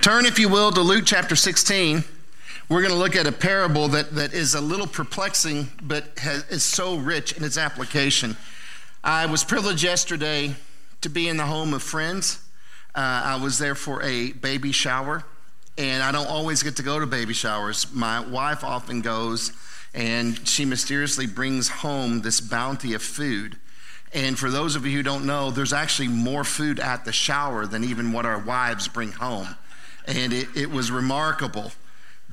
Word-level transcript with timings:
Turn, 0.00 0.24
if 0.24 0.38
you 0.38 0.48
will, 0.48 0.70
to 0.70 0.80
Luke 0.80 1.04
chapter 1.04 1.34
16. 1.34 2.04
We're 2.68 2.80
going 2.80 2.92
to 2.92 2.98
look 2.98 3.16
at 3.16 3.26
a 3.26 3.32
parable 3.32 3.88
that, 3.88 4.14
that 4.14 4.32
is 4.32 4.54
a 4.54 4.60
little 4.60 4.86
perplexing, 4.86 5.68
but 5.82 6.18
has, 6.18 6.44
is 6.48 6.62
so 6.62 6.96
rich 6.96 7.32
in 7.32 7.42
its 7.42 7.58
application. 7.58 8.36
I 9.02 9.26
was 9.26 9.42
privileged 9.42 9.82
yesterday 9.82 10.54
to 11.00 11.08
be 11.08 11.28
in 11.28 11.36
the 11.36 11.46
home 11.46 11.74
of 11.74 11.82
friends. 11.82 12.40
Uh, 12.94 13.22
I 13.24 13.36
was 13.36 13.58
there 13.58 13.74
for 13.74 14.02
a 14.02 14.32
baby 14.32 14.72
shower, 14.72 15.24
and 15.76 16.02
I 16.02 16.12
don't 16.12 16.28
always 16.28 16.62
get 16.62 16.76
to 16.76 16.82
go 16.82 17.00
to 17.00 17.06
baby 17.06 17.34
showers. 17.34 17.92
My 17.92 18.20
wife 18.20 18.62
often 18.62 19.00
goes, 19.00 19.52
and 19.94 20.46
she 20.46 20.64
mysteriously 20.64 21.26
brings 21.26 21.68
home 21.68 22.22
this 22.22 22.40
bounty 22.40 22.94
of 22.94 23.02
food. 23.02 23.58
And 24.12 24.38
for 24.38 24.50
those 24.50 24.76
of 24.76 24.86
you 24.86 24.96
who 24.96 25.02
don't 25.02 25.26
know, 25.26 25.50
there's 25.50 25.72
actually 25.72 26.08
more 26.08 26.44
food 26.44 26.78
at 26.78 27.04
the 27.04 27.12
shower 27.12 27.66
than 27.66 27.82
even 27.82 28.12
what 28.12 28.24
our 28.24 28.38
wives 28.38 28.88
bring 28.88 29.12
home. 29.12 29.56
And 30.06 30.32
it, 30.32 30.48
it 30.54 30.70
was 30.70 30.90
remarkable. 30.90 31.72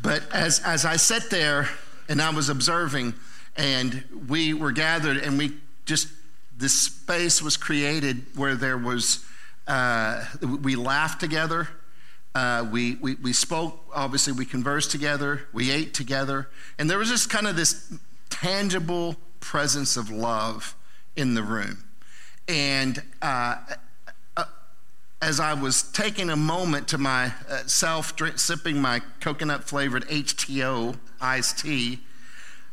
But 0.02 0.24
as, 0.32 0.60
as 0.60 0.86
I 0.86 0.98
sat 0.98 1.30
there 1.30 1.70
and 2.08 2.22
I 2.22 2.30
was 2.30 2.50
observing, 2.50 3.14
and 3.56 4.04
we 4.28 4.54
were 4.54 4.72
gathered, 4.72 5.18
and 5.18 5.38
we 5.38 5.54
just, 5.86 6.08
this 6.58 6.74
space 6.74 7.42
was 7.42 7.58
created 7.58 8.26
where 8.36 8.56
there 8.56 8.78
was, 8.78 9.26
uh, 9.68 10.24
we 10.42 10.76
laughed 10.76 11.20
together. 11.20 11.68
Uh, 12.36 12.68
we, 12.72 12.96
we, 12.96 13.16
we 13.16 13.32
spoke, 13.32 13.80
obviously, 13.94 14.34
we 14.34 14.46
conversed 14.46 14.90
together, 14.90 15.48
we 15.54 15.70
ate 15.70 15.94
together, 15.94 16.50
and 16.80 16.90
there 16.90 16.98
was 16.98 17.10
just 17.10 17.30
kind 17.30 17.46
of 17.46 17.56
this 17.56 17.94
tangible 18.32 19.16
presence 19.40 19.98
of 19.98 20.10
love 20.10 20.76
in 21.16 21.36
the 21.36 21.44
room. 21.44 21.84
And 22.48 23.02
uh, 23.22 23.58
as 25.24 25.40
I 25.40 25.54
was 25.54 25.84
taking 25.84 26.30
a 26.30 26.36
moment 26.36 26.90
to 26.90 26.98
myself, 26.98 28.22
uh, 28.22 28.36
sipping 28.36 28.82
my 28.82 29.00
coconut 29.22 29.64
flavored 29.64 30.06
H2O 30.10 30.98
iced 31.22 31.60
tea, 31.60 32.00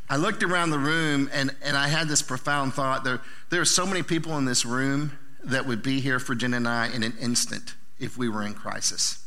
I 0.09 0.17
looked 0.17 0.43
around 0.43 0.71
the 0.71 0.79
room 0.79 1.29
and, 1.31 1.55
and 1.63 1.77
I 1.77 1.87
had 1.87 2.09
this 2.09 2.21
profound 2.21 2.73
thought. 2.73 3.05
There, 3.05 3.21
there 3.49 3.61
are 3.61 3.65
so 3.65 3.85
many 3.85 4.03
people 4.03 4.37
in 4.37 4.43
this 4.43 4.65
room 4.65 5.17
that 5.45 5.65
would 5.65 5.81
be 5.81 6.01
here 6.01 6.19
for 6.19 6.35
Jen 6.35 6.53
and 6.53 6.67
I 6.67 6.89
in 6.93 7.03
an 7.03 7.13
instant 7.21 7.75
if 7.97 8.17
we 8.17 8.27
were 8.27 8.43
in 8.43 8.53
crisis. 8.53 9.25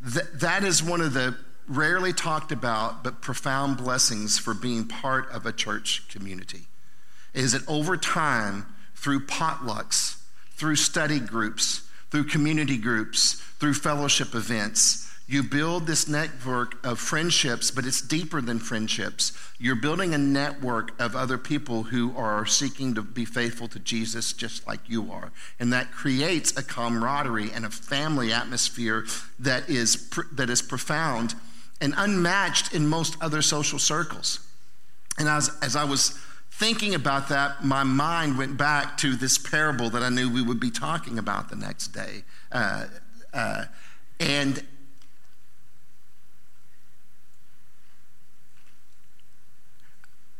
Th- 0.00 0.26
that 0.34 0.62
is 0.62 0.80
one 0.80 1.00
of 1.00 1.12
the 1.12 1.36
rarely 1.66 2.12
talked 2.12 2.52
about 2.52 3.02
but 3.02 3.20
profound 3.20 3.78
blessings 3.78 4.38
for 4.38 4.54
being 4.54 4.86
part 4.86 5.28
of 5.30 5.44
a 5.44 5.52
church 5.52 6.08
community 6.08 6.68
is 7.32 7.50
that 7.50 7.66
over 7.66 7.96
time, 7.96 8.66
through 8.94 9.26
potlucks, 9.26 10.18
through 10.56 10.76
study 10.76 11.20
groups, 11.20 11.82
through 12.10 12.24
community 12.24 12.76
groups, 12.76 13.34
through 13.58 13.74
fellowship 13.74 14.34
events, 14.34 15.04
you 15.26 15.42
build 15.42 15.86
this 15.86 16.06
network 16.06 16.84
of 16.84 16.98
friendships, 16.98 17.70
but 17.70 17.86
it's 17.86 18.02
deeper 18.02 18.42
than 18.42 18.58
friendships. 18.58 19.32
You're 19.58 19.74
building 19.74 20.12
a 20.12 20.18
network 20.18 21.00
of 21.00 21.16
other 21.16 21.38
people 21.38 21.84
who 21.84 22.14
are 22.14 22.44
seeking 22.44 22.94
to 22.94 23.02
be 23.02 23.24
faithful 23.24 23.66
to 23.68 23.78
Jesus 23.78 24.34
just 24.34 24.66
like 24.66 24.80
you 24.86 25.10
are. 25.10 25.32
And 25.58 25.72
that 25.72 25.92
creates 25.92 26.54
a 26.58 26.62
camaraderie 26.62 27.50
and 27.52 27.64
a 27.64 27.70
family 27.70 28.32
atmosphere 28.32 29.06
that 29.38 29.70
is, 29.70 30.10
that 30.32 30.50
is 30.50 30.60
profound 30.60 31.34
and 31.80 31.94
unmatched 31.96 32.74
in 32.74 32.86
most 32.86 33.16
other 33.22 33.40
social 33.40 33.78
circles. 33.78 34.40
And 35.16 35.26
as, 35.26 35.50
as 35.62 35.74
I 35.74 35.84
was 35.84 36.18
thinking 36.54 36.94
about 36.94 37.28
that, 37.30 37.64
my 37.64 37.82
mind 37.82 38.38
went 38.38 38.56
back 38.56 38.96
to 38.98 39.16
this 39.16 39.36
parable 39.38 39.90
that 39.90 40.02
I 40.02 40.08
knew 40.08 40.30
we 40.30 40.40
would 40.40 40.60
be 40.60 40.70
talking 40.70 41.18
about 41.18 41.50
the 41.50 41.56
next 41.56 41.88
day. 41.88 42.22
Uh, 42.52 42.86
uh, 43.32 43.64
and 44.20 44.64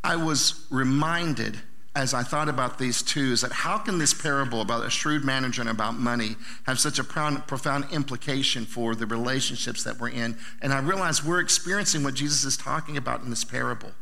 I 0.04 0.14
was 0.14 0.66
reminded 0.70 1.58
as 1.96 2.14
I 2.14 2.22
thought 2.22 2.48
about 2.48 2.78
these 2.78 3.02
two 3.02 3.32
is 3.32 3.40
that 3.40 3.52
how 3.52 3.78
can 3.78 3.98
this 3.98 4.14
parable 4.14 4.60
about 4.60 4.84
a 4.84 4.90
shrewd 4.90 5.24
manager 5.24 5.62
and 5.62 5.70
about 5.70 5.94
money 5.94 6.36
have 6.66 6.78
such 6.78 6.98
a 6.98 7.04
profound 7.04 7.86
implication 7.92 8.66
for 8.66 8.94
the 8.94 9.06
relationships 9.06 9.82
that 9.82 9.98
we're 9.98 10.10
in? 10.10 10.36
And 10.62 10.72
I 10.72 10.78
realized 10.78 11.24
we're 11.24 11.40
experiencing 11.40 12.04
what 12.04 12.14
Jesus 12.14 12.44
is 12.44 12.56
talking 12.56 12.96
about 12.96 13.22
in 13.22 13.30
this 13.30 13.44
parable. 13.44 13.92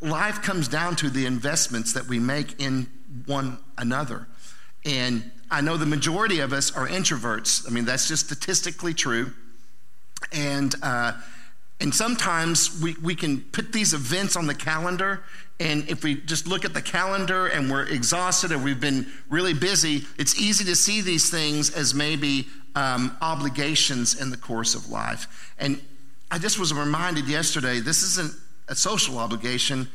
Life 0.00 0.42
comes 0.42 0.68
down 0.68 0.96
to 0.96 1.10
the 1.10 1.26
investments 1.26 1.92
that 1.92 2.06
we 2.06 2.18
make 2.18 2.60
in 2.60 2.88
one 3.26 3.58
another. 3.76 4.26
And 4.84 5.30
I 5.50 5.60
know 5.60 5.76
the 5.76 5.86
majority 5.86 6.40
of 6.40 6.52
us 6.52 6.76
are 6.76 6.86
introverts. 6.86 7.66
I 7.66 7.70
mean, 7.70 7.84
that's 7.84 8.08
just 8.08 8.26
statistically 8.26 8.94
true. 8.94 9.32
And, 10.32 10.74
uh, 10.82 11.12
and 11.80 11.94
sometimes 11.94 12.80
we, 12.82 12.96
we 13.02 13.14
can 13.14 13.40
put 13.40 13.72
these 13.72 13.94
events 13.94 14.36
on 14.36 14.46
the 14.46 14.54
calendar, 14.54 15.22
and 15.60 15.88
if 15.88 16.04
we 16.04 16.16
just 16.16 16.46
look 16.46 16.64
at 16.64 16.74
the 16.74 16.82
calendar 16.82 17.46
and 17.48 17.70
we're 17.70 17.84
exhausted 17.84 18.52
or 18.52 18.58
we've 18.58 18.80
been 18.80 19.06
really 19.28 19.54
busy, 19.54 20.04
it's 20.16 20.40
easy 20.40 20.64
to 20.64 20.76
see 20.76 21.00
these 21.00 21.30
things 21.30 21.70
as 21.70 21.94
maybe 21.94 22.46
um, 22.76 23.16
obligations 23.20 24.20
in 24.20 24.30
the 24.30 24.36
course 24.36 24.74
of 24.74 24.88
life. 24.88 25.52
And 25.58 25.80
I 26.30 26.38
just 26.38 26.58
was 26.58 26.72
reminded 26.72 27.26
yesterday 27.26 27.80
this 27.80 28.02
isn't 28.02 28.34
a 28.68 28.74
social 28.74 29.18
obligation, 29.18 29.88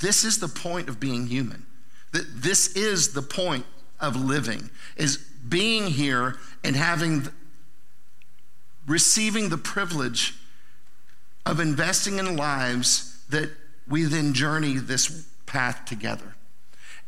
this 0.00 0.24
is 0.24 0.38
the 0.38 0.48
point 0.48 0.88
of 0.88 1.00
being 1.00 1.26
human. 1.26 1.64
This 2.12 2.74
is 2.76 3.12
the 3.12 3.22
point 3.22 3.64
of 4.00 4.16
living, 4.16 4.70
is 4.96 5.16
being 5.48 5.86
here 5.86 6.36
and 6.64 6.76
having, 6.76 7.28
receiving 8.86 9.48
the 9.48 9.58
privilege 9.58 10.34
of 11.44 11.60
investing 11.60 12.18
in 12.18 12.36
lives 12.36 13.22
that 13.30 13.50
we 13.88 14.04
then 14.04 14.34
journey 14.34 14.74
this 14.74 15.26
path 15.46 15.84
together. 15.84 16.34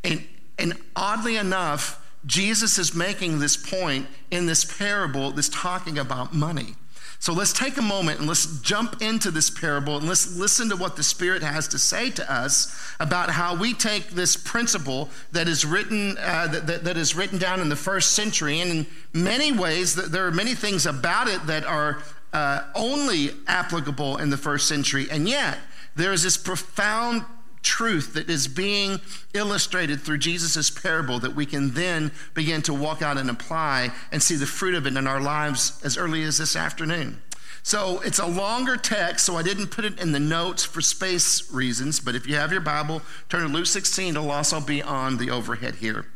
And, 0.05 0.25
and 0.59 0.75
oddly 0.95 1.37
enough, 1.37 2.05
Jesus 2.27 2.79
is 2.79 2.95
making 2.95 3.39
this 3.39 3.57
point 3.57 4.07
in 4.31 4.47
this 4.47 4.65
parable 4.65 5.33
that's 5.33 5.49
talking 5.49 5.99
about 5.99 6.35
money. 6.35 6.75
So 7.21 7.33
let's 7.33 7.53
take 7.53 7.77
a 7.77 7.83
moment 7.83 8.21
and 8.21 8.29
let's 8.29 8.61
jump 8.61 9.03
into 9.03 9.33
this 9.33 9.51
parable 9.51 9.97
and 9.97 10.07
let's 10.07 10.37
listen 10.37 10.69
to 10.69 10.77
what 10.77 10.95
the 10.95 11.03
Spirit 11.03 11.43
has 11.43 11.67
to 11.69 11.79
say 11.79 12.11
to 12.11 12.33
us 12.33 12.95
about 13.01 13.31
how 13.31 13.57
we 13.57 13.75
take 13.75 14.11
this 14.11 14.37
principle 14.37 15.11
that 15.33 15.49
is 15.49 15.65
written 15.65 16.17
uh, 16.19 16.47
that, 16.47 16.67
that, 16.69 16.85
that 16.85 16.97
is 16.97 17.17
written 17.17 17.39
down 17.39 17.61
in 17.61 17.69
the 17.69 17.77
first 17.77 18.13
century, 18.13 18.61
and 18.61 18.71
in 18.71 18.87
many 19.13 19.51
ways, 19.51 19.95
there 19.95 20.27
are 20.27 20.31
many 20.31 20.55
things 20.55 20.87
about 20.87 21.27
it 21.27 21.45
that 21.47 21.65
are 21.65 21.99
uh, 22.33 22.63
only 22.75 23.31
applicable 23.49 24.19
in 24.19 24.31
the 24.31 24.37
first 24.37 24.69
century, 24.69 25.09
and 25.11 25.29
yet 25.29 25.59
there 25.97 26.13
is 26.13 26.23
this 26.23 26.37
profound 26.37 27.25
truth 27.69 28.15
that 28.15 28.31
is 28.31 28.49
being 28.49 28.99
illustrated 29.35 30.01
through 30.01 30.17
Jesus' 30.17 30.71
parable 30.71 31.19
that 31.21 31.37
we 31.37 31.45
can 31.45 31.75
then 31.75 32.11
begin 32.33 32.63
to 32.63 32.73
walk 32.73 33.03
out 33.03 33.19
and 33.19 33.29
apply 33.29 33.93
and 34.11 34.23
see 34.23 34.37
the 34.37 34.47
fruit 34.47 34.75
of 34.75 34.87
it 34.87 34.97
in 34.97 35.07
our 35.07 35.21
lives 35.21 35.79
as 35.85 35.99
early 35.99 36.23
as 36.23 36.39
this 36.39 36.57
afternoon. 36.57 37.21
So 37.63 38.01
it's 38.01 38.19
a 38.19 38.27
longer 38.27 38.79
text, 38.79 39.27
so 39.27 39.37
I 39.37 39.43
didn't 39.43 39.67
put 39.67 39.85
it 39.85 40.01
in 40.01 40.13
the 40.13 40.19
notes 40.19 40.65
for 40.65 40.81
space 40.81 41.53
reasons, 41.53 42.01
but 42.01 42.15
if 42.15 42.27
you 42.27 42.37
have 42.37 42.53
your 42.53 42.63
Bible, 42.63 43.03
turn 43.29 43.43
to 43.43 43.53
Luke 43.53 43.67
16, 43.67 44.17
it'll 44.17 44.31
also 44.31 44.61
be 44.61 44.83
on 44.83 45.19
the 45.19 45.29
overhead 45.29 45.75
here. 45.75 46.07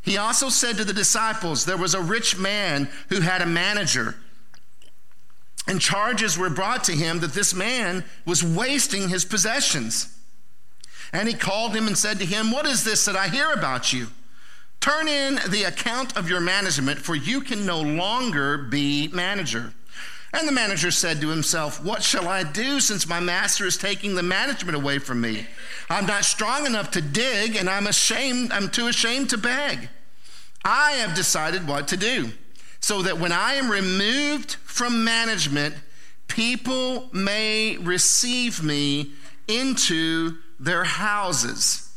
He 0.00 0.16
also 0.16 0.48
said 0.48 0.78
to 0.78 0.84
the 0.84 0.94
disciples, 0.94 1.66
There 1.66 1.76
was 1.76 1.92
a 1.92 2.00
rich 2.00 2.38
man 2.38 2.88
who 3.10 3.20
had 3.20 3.42
a 3.42 3.46
manager. 3.46 4.16
And 5.68 5.78
charges 5.78 6.38
were 6.38 6.50
brought 6.50 6.84
to 6.84 6.92
him 6.92 7.20
that 7.20 7.34
this 7.34 7.52
man 7.52 8.04
was 8.24 8.42
wasting 8.42 9.10
his 9.10 9.26
possessions. 9.26 10.08
And 11.12 11.28
he 11.28 11.34
called 11.34 11.74
him 11.74 11.86
and 11.86 11.96
said 11.96 12.18
to 12.18 12.24
him, 12.24 12.50
What 12.50 12.66
is 12.66 12.84
this 12.84 13.04
that 13.04 13.16
I 13.16 13.28
hear 13.28 13.50
about 13.52 13.92
you? 13.92 14.08
Turn 14.80 15.06
in 15.06 15.38
the 15.48 15.64
account 15.64 16.16
of 16.16 16.28
your 16.28 16.40
management, 16.40 16.98
for 16.98 17.14
you 17.14 17.40
can 17.40 17.64
no 17.64 17.80
longer 17.80 18.58
be 18.58 19.08
manager. 19.08 19.72
And 20.34 20.48
the 20.48 20.52
manager 20.52 20.90
said 20.90 21.20
to 21.20 21.28
himself, 21.28 21.84
What 21.84 22.02
shall 22.02 22.26
I 22.26 22.42
do 22.42 22.80
since 22.80 23.06
my 23.06 23.20
master 23.20 23.66
is 23.66 23.76
taking 23.76 24.14
the 24.14 24.22
management 24.22 24.74
away 24.74 24.98
from 24.98 25.20
me? 25.20 25.46
I'm 25.90 26.06
not 26.06 26.24
strong 26.24 26.64
enough 26.64 26.90
to 26.92 27.02
dig, 27.02 27.54
and 27.54 27.68
I'm 27.68 27.86
ashamed, 27.86 28.50
I'm 28.50 28.70
too 28.70 28.86
ashamed 28.86 29.30
to 29.30 29.38
beg. 29.38 29.90
I 30.64 30.92
have 30.92 31.14
decided 31.14 31.68
what 31.68 31.88
to 31.88 31.96
do, 31.96 32.30
so 32.80 33.02
that 33.02 33.18
when 33.18 33.32
I 33.32 33.54
am 33.54 33.70
removed 33.70 34.54
from 34.64 35.04
management, 35.04 35.74
people 36.28 37.10
may 37.12 37.76
receive 37.76 38.62
me 38.62 39.12
into 39.46 40.38
their 40.62 40.84
houses. 40.84 41.88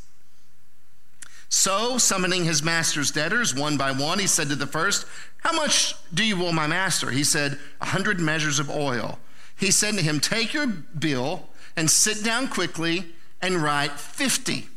So, 1.49 1.97
summoning 1.97 2.43
his 2.43 2.63
master's 2.63 3.11
debtors 3.11 3.53
one 3.53 3.77
by 3.77 3.91
one, 3.91 4.19
he 4.19 4.27
said 4.27 4.49
to 4.49 4.55
the 4.55 4.67
first, 4.67 5.05
How 5.37 5.53
much 5.53 5.95
do 6.13 6.25
you 6.25 6.43
owe 6.43 6.51
my 6.51 6.67
master? 6.67 7.11
He 7.11 7.23
said, 7.23 7.59
A 7.79 7.85
hundred 7.85 8.19
measures 8.19 8.59
of 8.59 8.69
oil. 8.69 9.19
He 9.55 9.71
said 9.71 9.93
to 9.95 10.01
him, 10.01 10.19
Take 10.19 10.53
your 10.53 10.67
bill 10.67 11.47
and 11.77 11.89
sit 11.89 12.23
down 12.23 12.47
quickly 12.47 13.05
and 13.41 13.61
write 13.61 13.99
50. 13.99 14.67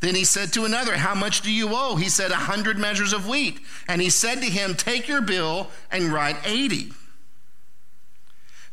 Then 0.00 0.14
he 0.14 0.24
said 0.24 0.52
to 0.52 0.64
another, 0.64 0.96
How 0.96 1.14
much 1.14 1.40
do 1.40 1.52
you 1.52 1.70
owe? 1.72 1.96
He 1.96 2.08
said, 2.08 2.30
A 2.30 2.36
hundred 2.36 2.78
measures 2.78 3.12
of 3.12 3.28
wheat. 3.28 3.58
And 3.88 4.00
he 4.00 4.10
said 4.10 4.36
to 4.36 4.46
him, 4.46 4.74
Take 4.74 5.08
your 5.08 5.20
bill 5.20 5.68
and 5.90 6.12
write 6.12 6.36
80. 6.46 6.92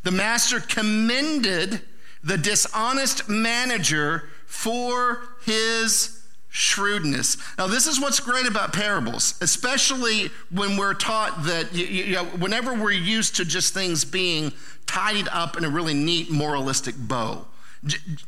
The 0.04 0.12
master 0.12 0.60
commended 0.60 1.82
the 2.24 2.38
dishonest 2.38 3.28
manager 3.28 4.30
for 4.46 5.36
his 5.46 6.22
shrewdness. 6.50 7.38
Now, 7.58 7.68
this 7.68 7.88
is 7.88 8.00
what's 8.00 8.20
great 8.20 8.46
about 8.46 8.74
parables, 8.74 9.36
especially 9.42 10.30
when 10.50 10.76
we're 10.76 10.94
taught 10.94 11.44
that, 11.46 11.74
you 11.74 12.14
know, 12.14 12.26
whenever 12.26 12.74
we're 12.74 12.92
used 12.92 13.38
to 13.38 13.46
just 13.46 13.74
things 13.74 14.04
being 14.04 14.52
tidied 14.86 15.30
up 15.32 15.56
in 15.56 15.64
a 15.64 15.70
really 15.70 15.94
neat 15.94 16.30
moralistic 16.30 16.96
bow. 16.98 17.48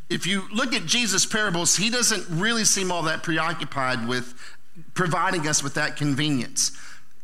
If 0.10 0.26
you 0.26 0.44
look 0.52 0.74
at 0.74 0.86
Jesus' 0.86 1.26
parables, 1.26 1.76
he 1.76 1.90
doesn't 1.90 2.26
really 2.30 2.64
seem 2.64 2.92
all 2.92 3.04
that 3.04 3.22
preoccupied 3.22 4.08
with 4.08 4.34
providing 4.94 5.48
us 5.48 5.62
with 5.62 5.74
that 5.76 5.98
convenience. 5.98 6.72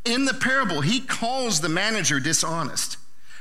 In 0.05 0.25
the 0.25 0.33
parable, 0.33 0.81
he 0.81 0.99
calls 0.99 1.61
the 1.61 1.69
manager 1.69 2.19
dishonest, 2.19 2.97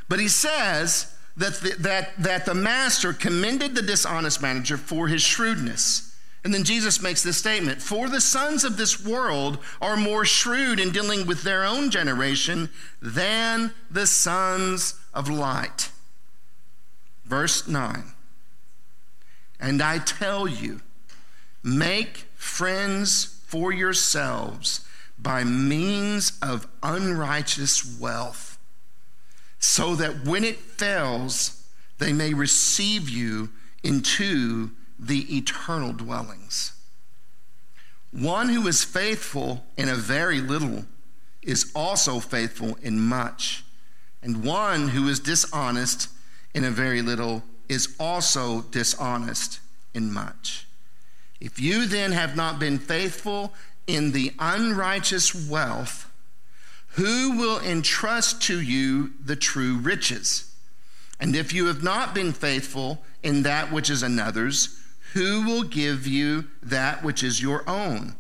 but 0.09 0.21
he 0.21 0.29
says 0.29 1.13
that 1.39 1.55
the, 1.55 1.75
that, 1.79 2.23
that 2.23 2.45
the 2.47 2.55
master 2.55 3.13
commended 3.13 3.75
the 3.75 3.83
dishonest 3.83 4.43
manager 4.43 4.77
for 4.77 5.09
his 5.09 5.23
shrewdness. 5.23 6.17
And 6.45 6.55
then 6.55 6.65
Jesus 6.65 7.03
makes 7.03 7.23
this 7.23 7.37
statement 7.37 7.83
For 7.83 8.09
the 8.09 8.21
sons 8.21 8.65
of 8.65 8.77
this 8.77 9.05
world 9.05 9.59
are 9.81 9.97
more 9.97 10.25
shrewd 10.25 10.81
in 10.81 10.91
dealing 10.91 11.27
with 11.27 11.43
their 11.43 11.65
own 11.65 11.91
generation 11.91 12.71
than 13.03 13.73
the 13.91 14.07
sons 14.07 14.99
of 15.13 15.29
light. 15.29 15.91
Verse 17.25 17.69
9 17.69 18.05
And 19.61 19.83
I 19.83 19.99
tell 19.99 20.49
you, 20.49 20.81
make 21.63 22.27
friends 22.35 23.41
for 23.47 23.73
yourselves 23.73 24.85
by 25.19 25.45
means 25.45 26.39
of 26.41 26.69
unrighteous 26.83 27.99
wealth, 27.99 28.48
so 29.59 29.95
that 29.97 30.25
when 30.25 30.45
it 30.45 30.57
fails, 30.57 31.69
they 31.99 32.13
may 32.13 32.35
receive 32.35 33.09
you 33.09 33.51
into 33.83 34.71
the 34.99 35.37
eternal 35.37 35.93
dwellings. 35.93 36.73
One 38.11 38.49
who 38.49 38.67
is 38.67 38.85
faithful 38.85 39.65
in 39.77 39.89
a 39.89 39.95
very 39.95 40.41
little 40.41 40.85
is 41.43 41.71
also 41.75 42.21
faithful 42.21 42.79
in 42.83 43.01
much, 43.01 43.65
and 44.23 44.45
one 44.45 44.89
who 44.89 45.09
is 45.09 45.21
dishonest 45.21 46.09
in 46.55 46.65
a 46.65 46.71
very 46.71 47.03
little 47.03 47.43
is 47.69 47.95
also 48.01 48.63
dishonest 48.63 49.61
in 49.95 50.13
much. 50.13 50.67
If 51.41 51.61
you 51.61 51.87
then 51.87 52.13
have 52.13 52.35
not 52.35 52.59
been 52.59 52.79
faithful 52.79 53.53
in 53.87 54.13
the 54.13 54.33
unrighteous 54.39 55.35
wealth, 55.49 56.08
who 56.93 57.37
will 57.37 57.61
entrust 57.61 58.43
to 58.43 58.61
you 58.61 59.13
the 59.25 59.37
true 59.37 59.77
riches? 59.79 60.55
And 61.21 61.35
if 61.35 61.53
you 61.53 61.67
have 61.67 61.83
not 61.83 62.15
been 62.15 62.33
faithful 62.33 63.03
in 63.23 63.43
that 63.43 63.73
which 63.73 63.91
is 63.91 64.03
another's, 64.03 64.81
who 65.15 65.45
will 65.45 65.63
give 65.63 66.07
you 66.07 66.49
that 66.63 67.03
which 67.03 67.23
is 67.23 67.43
your 67.43 67.69
own? 67.69 68.17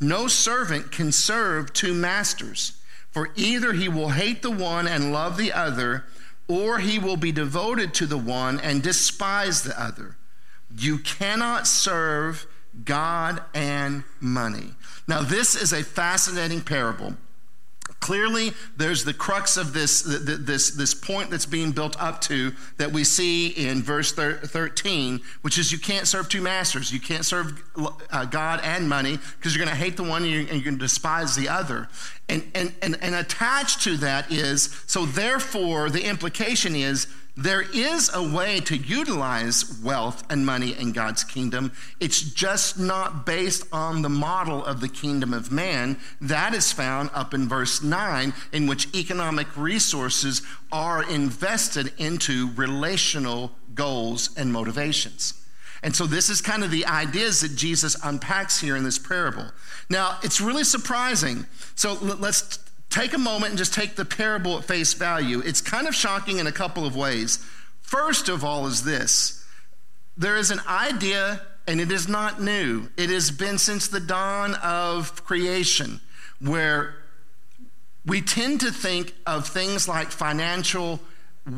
No 0.00 0.26
servant 0.26 0.90
can 0.90 1.12
serve 1.12 1.72
two 1.72 1.94
masters, 1.94 2.80
for 3.10 3.30
either 3.36 3.72
he 3.72 3.88
will 3.88 4.10
hate 4.10 4.42
the 4.42 4.50
one 4.50 4.86
and 4.86 5.12
love 5.12 5.36
the 5.36 5.52
other, 5.52 6.04
or 6.48 6.78
he 6.78 6.98
will 6.98 7.16
be 7.16 7.32
devoted 7.32 7.94
to 7.94 8.06
the 8.06 8.18
one 8.18 8.58
and 8.60 8.82
despise 8.82 9.62
the 9.62 9.80
other. 9.80 10.16
You 10.76 10.98
cannot 10.98 11.66
serve 11.66 12.46
God 12.84 13.42
and 13.54 14.04
money. 14.20 14.74
Now, 15.06 15.22
this 15.22 15.54
is 15.54 15.72
a 15.72 15.82
fascinating 15.82 16.60
parable 16.60 17.14
Clearly, 18.00 18.52
there's 18.78 19.04
the 19.04 19.12
crux 19.12 19.58
of 19.58 19.74
this, 19.74 20.02
this, 20.02 20.70
this 20.70 20.94
point 20.94 21.30
that's 21.30 21.44
being 21.44 21.70
built 21.70 22.00
up 22.00 22.22
to 22.22 22.52
that 22.78 22.90
we 22.90 23.04
see 23.04 23.48
in 23.48 23.82
verse 23.82 24.12
13, 24.12 25.20
which 25.42 25.58
is 25.58 25.70
you 25.70 25.78
can't 25.78 26.08
serve 26.08 26.28
two 26.30 26.40
masters. 26.40 26.90
You 26.90 26.98
can't 26.98 27.26
serve 27.26 27.62
uh, 28.10 28.24
God 28.24 28.60
and 28.64 28.88
money 28.88 29.18
because 29.36 29.54
you're 29.54 29.62
going 29.62 29.76
to 29.76 29.82
hate 29.82 29.98
the 29.98 30.02
one 30.02 30.22
and 30.22 30.32
you're, 30.32 30.44
going 30.44 30.62
to 30.62 30.76
despise 30.76 31.36
the 31.36 31.50
other. 31.50 31.88
And, 32.30 32.50
and, 32.54 32.74
and, 32.80 32.96
and 33.02 33.14
attached 33.14 33.82
to 33.82 33.98
that 33.98 34.32
is, 34.32 34.82
so 34.86 35.04
therefore, 35.04 35.90
the 35.90 36.04
implication 36.04 36.74
is 36.74 37.06
there 37.40 37.62
is 37.62 38.10
a 38.12 38.22
way 38.22 38.60
to 38.60 38.76
utilize 38.76 39.80
wealth 39.82 40.24
and 40.30 40.44
money 40.44 40.78
in 40.78 40.92
God's 40.92 41.24
kingdom. 41.24 41.72
It's 41.98 42.20
just 42.20 42.78
not 42.78 43.24
based 43.24 43.66
on 43.72 44.02
the 44.02 44.10
model 44.10 44.62
of 44.62 44.82
the 44.82 44.88
kingdom 44.88 45.32
of 45.32 45.50
man. 45.50 45.96
That 46.20 46.52
is 46.52 46.70
found 46.70 47.08
up 47.14 47.32
in 47.32 47.48
verse 47.48 47.82
9, 47.82 48.34
in 48.52 48.66
which 48.66 48.94
economic 48.94 49.56
resources 49.56 50.42
are 50.70 51.02
invested 51.10 51.94
into 51.96 52.50
relational 52.56 53.52
goals 53.74 54.28
and 54.36 54.52
motivations. 54.52 55.34
And 55.82 55.96
so, 55.96 56.06
this 56.06 56.28
is 56.28 56.42
kind 56.42 56.62
of 56.62 56.70
the 56.70 56.84
ideas 56.84 57.40
that 57.40 57.56
Jesus 57.56 57.96
unpacks 58.04 58.60
here 58.60 58.76
in 58.76 58.84
this 58.84 58.98
parable. 58.98 59.46
Now, 59.88 60.18
it's 60.22 60.42
really 60.42 60.64
surprising. 60.64 61.46
So, 61.74 61.94
let's 61.94 62.58
take 62.90 63.12
a 63.12 63.18
moment 63.18 63.50
and 63.50 63.58
just 63.58 63.72
take 63.72 63.96
the 63.96 64.04
parable 64.04 64.58
at 64.58 64.64
face 64.64 64.92
value. 64.92 65.40
It's 65.40 65.60
kind 65.60 65.86
of 65.86 65.94
shocking 65.94 66.38
in 66.38 66.46
a 66.46 66.52
couple 66.52 66.84
of 66.84 66.94
ways. 66.94 67.38
First 67.80 68.28
of 68.28 68.44
all, 68.44 68.66
is 68.66 68.84
this 68.84 69.44
there 70.16 70.36
is 70.36 70.50
an 70.50 70.60
idea, 70.68 71.40
and 71.66 71.80
it 71.80 71.90
is 71.90 72.08
not 72.08 72.42
new, 72.42 72.90
it 72.96 73.08
has 73.10 73.30
been 73.30 73.58
since 73.58 73.88
the 73.88 74.00
dawn 74.00 74.54
of 74.56 75.24
creation, 75.24 76.00
where 76.40 76.96
we 78.04 78.20
tend 78.20 78.60
to 78.60 78.72
think 78.72 79.14
of 79.26 79.46
things 79.46 79.86
like 79.88 80.10
financial 80.10 81.00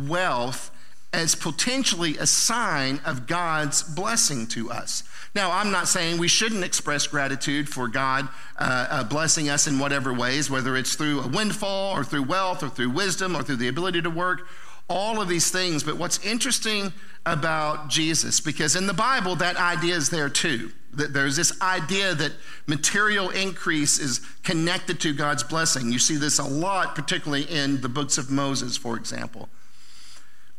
wealth 0.07 0.71
as 1.13 1.35
potentially 1.35 2.17
a 2.19 2.27
sign 2.27 3.01
of 3.05 3.27
God's 3.27 3.83
blessing 3.83 4.47
to 4.49 4.71
us. 4.71 5.03
Now, 5.35 5.51
I'm 5.51 5.71
not 5.71 5.89
saying 5.89 6.19
we 6.19 6.29
shouldn't 6.29 6.63
express 6.63 7.07
gratitude 7.07 7.69
for 7.69 7.89
God 7.89 8.29
uh, 8.59 8.87
uh, 8.91 9.05
blessing 9.05 9.49
us 9.49 9.67
in 9.67 9.79
whatever 9.79 10.13
ways, 10.13 10.51
whether 10.51 10.77
it's 10.77 10.95
through 10.95 11.21
a 11.21 11.29
windfall 11.29 11.97
or 11.97 12.05
through 12.05 12.25
wealth 12.25 12.63
or 12.63 12.69
through 12.69 12.91
wisdom 12.91 13.35
or 13.35 13.43
through 13.43 13.57
the 13.57 13.69
ability 13.69 14.03
to 14.03 14.11
work, 14.11 14.47
all 14.89 15.23
of 15.23 15.29
these 15.29 15.51
things. 15.51 15.83
But 15.83 15.97
what's 15.97 16.23
interesting 16.25 16.93
about 17.25 17.89
Jesus, 17.89 18.41
because 18.41 18.77
in 18.77 18.87
the 18.87 18.95
Bible, 18.95 19.37
that 19.37 19.57
idea 19.57 19.95
is 19.95 20.11
there 20.11 20.29
too. 20.29 20.71
That 20.95 21.15
there's 21.15 21.37
this 21.37 21.59
idea 21.63 22.15
that 22.15 22.33
material 22.67 23.31
increase 23.31 23.99
is 23.99 24.21
connected 24.43 25.01
to 25.01 25.15
God's 25.15 25.43
blessing. 25.43 25.91
You 25.91 25.99
see 25.99 26.17
this 26.17 26.39
a 26.39 26.45
lot, 26.45 26.95
particularly 26.95 27.45
in 27.45 27.81
the 27.81 27.89
books 27.89 28.19
of 28.19 28.31
Moses, 28.31 28.77
for 28.77 28.99
example. 28.99 29.49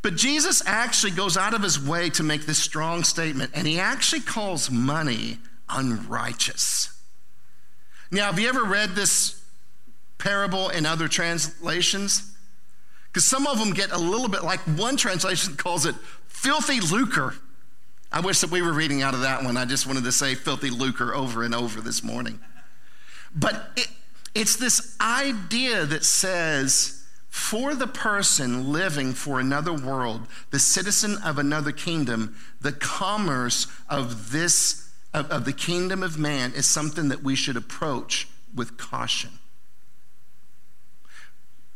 But 0.04 0.18
Jesus 0.18 0.62
actually 0.68 1.14
goes 1.14 1.38
out 1.38 1.54
of 1.54 1.64
his 1.64 1.80
way 1.80 2.10
to 2.12 2.24
make 2.24 2.46
this 2.46 2.60
strong 2.60 3.04
statement, 3.04 3.52
and 3.56 3.66
he 3.66 3.80
actually 3.80 4.22
calls 4.22 4.70
money 4.70 5.40
unrighteous. 5.70 6.90
Now, 8.12 8.26
have 8.26 8.38
you 8.38 8.50
ever 8.50 8.64
read 8.64 8.92
this 8.92 9.42
parable 10.20 10.70
in 10.70 10.86
other 10.86 11.08
translations? 11.08 12.36
Because 13.08 13.26
some 13.26 13.48
of 13.48 13.58
them 13.58 13.72
get 13.72 13.92
a 13.92 13.98
little 13.98 14.28
bit 14.28 14.44
like 14.44 14.60
one 14.62 14.98
translation 14.98 15.56
calls 15.56 15.86
it 15.86 15.96
filthy 16.28 16.82
lucre. 16.82 17.36
I 18.12 18.20
wish 18.20 18.42
that 18.42 18.52
we 18.52 18.62
were 18.62 18.74
reading 18.74 19.02
out 19.02 19.14
of 19.14 19.22
that 19.22 19.44
one. 19.44 19.56
I 19.56 19.66
just 19.66 19.88
wanted 19.88 20.04
to 20.04 20.12
say 20.12 20.36
filthy 20.36 20.70
lucre 20.70 21.16
over 21.16 21.44
and 21.44 21.56
over 21.56 21.80
this 21.80 22.04
morning. 22.04 22.40
But 23.34 23.72
it, 23.78 23.88
it's 24.36 24.58
this 24.58 24.98
idea 25.00 25.86
that 25.86 26.04
says, 26.04 27.03
for 27.34 27.74
the 27.74 27.88
person 27.88 28.72
living 28.72 29.12
for 29.12 29.40
another 29.40 29.74
world, 29.74 30.28
the 30.52 30.60
citizen 30.60 31.18
of 31.26 31.40
another 31.40 31.72
kingdom, 31.72 32.38
the 32.62 32.72
commerce 32.72 33.66
of 33.90 34.32
this, 34.32 34.92
of, 35.16 35.32
of, 35.32 35.44
the 35.44 35.52
kingdom 35.52 36.04
of 36.04 36.16
man 36.16 36.54
is 36.54 36.68
something 36.68 37.10
that 37.10 37.24
we 37.24 37.36
should 37.36 37.58
approach 37.58 38.28
with 38.54 38.78
caution. 38.78 39.32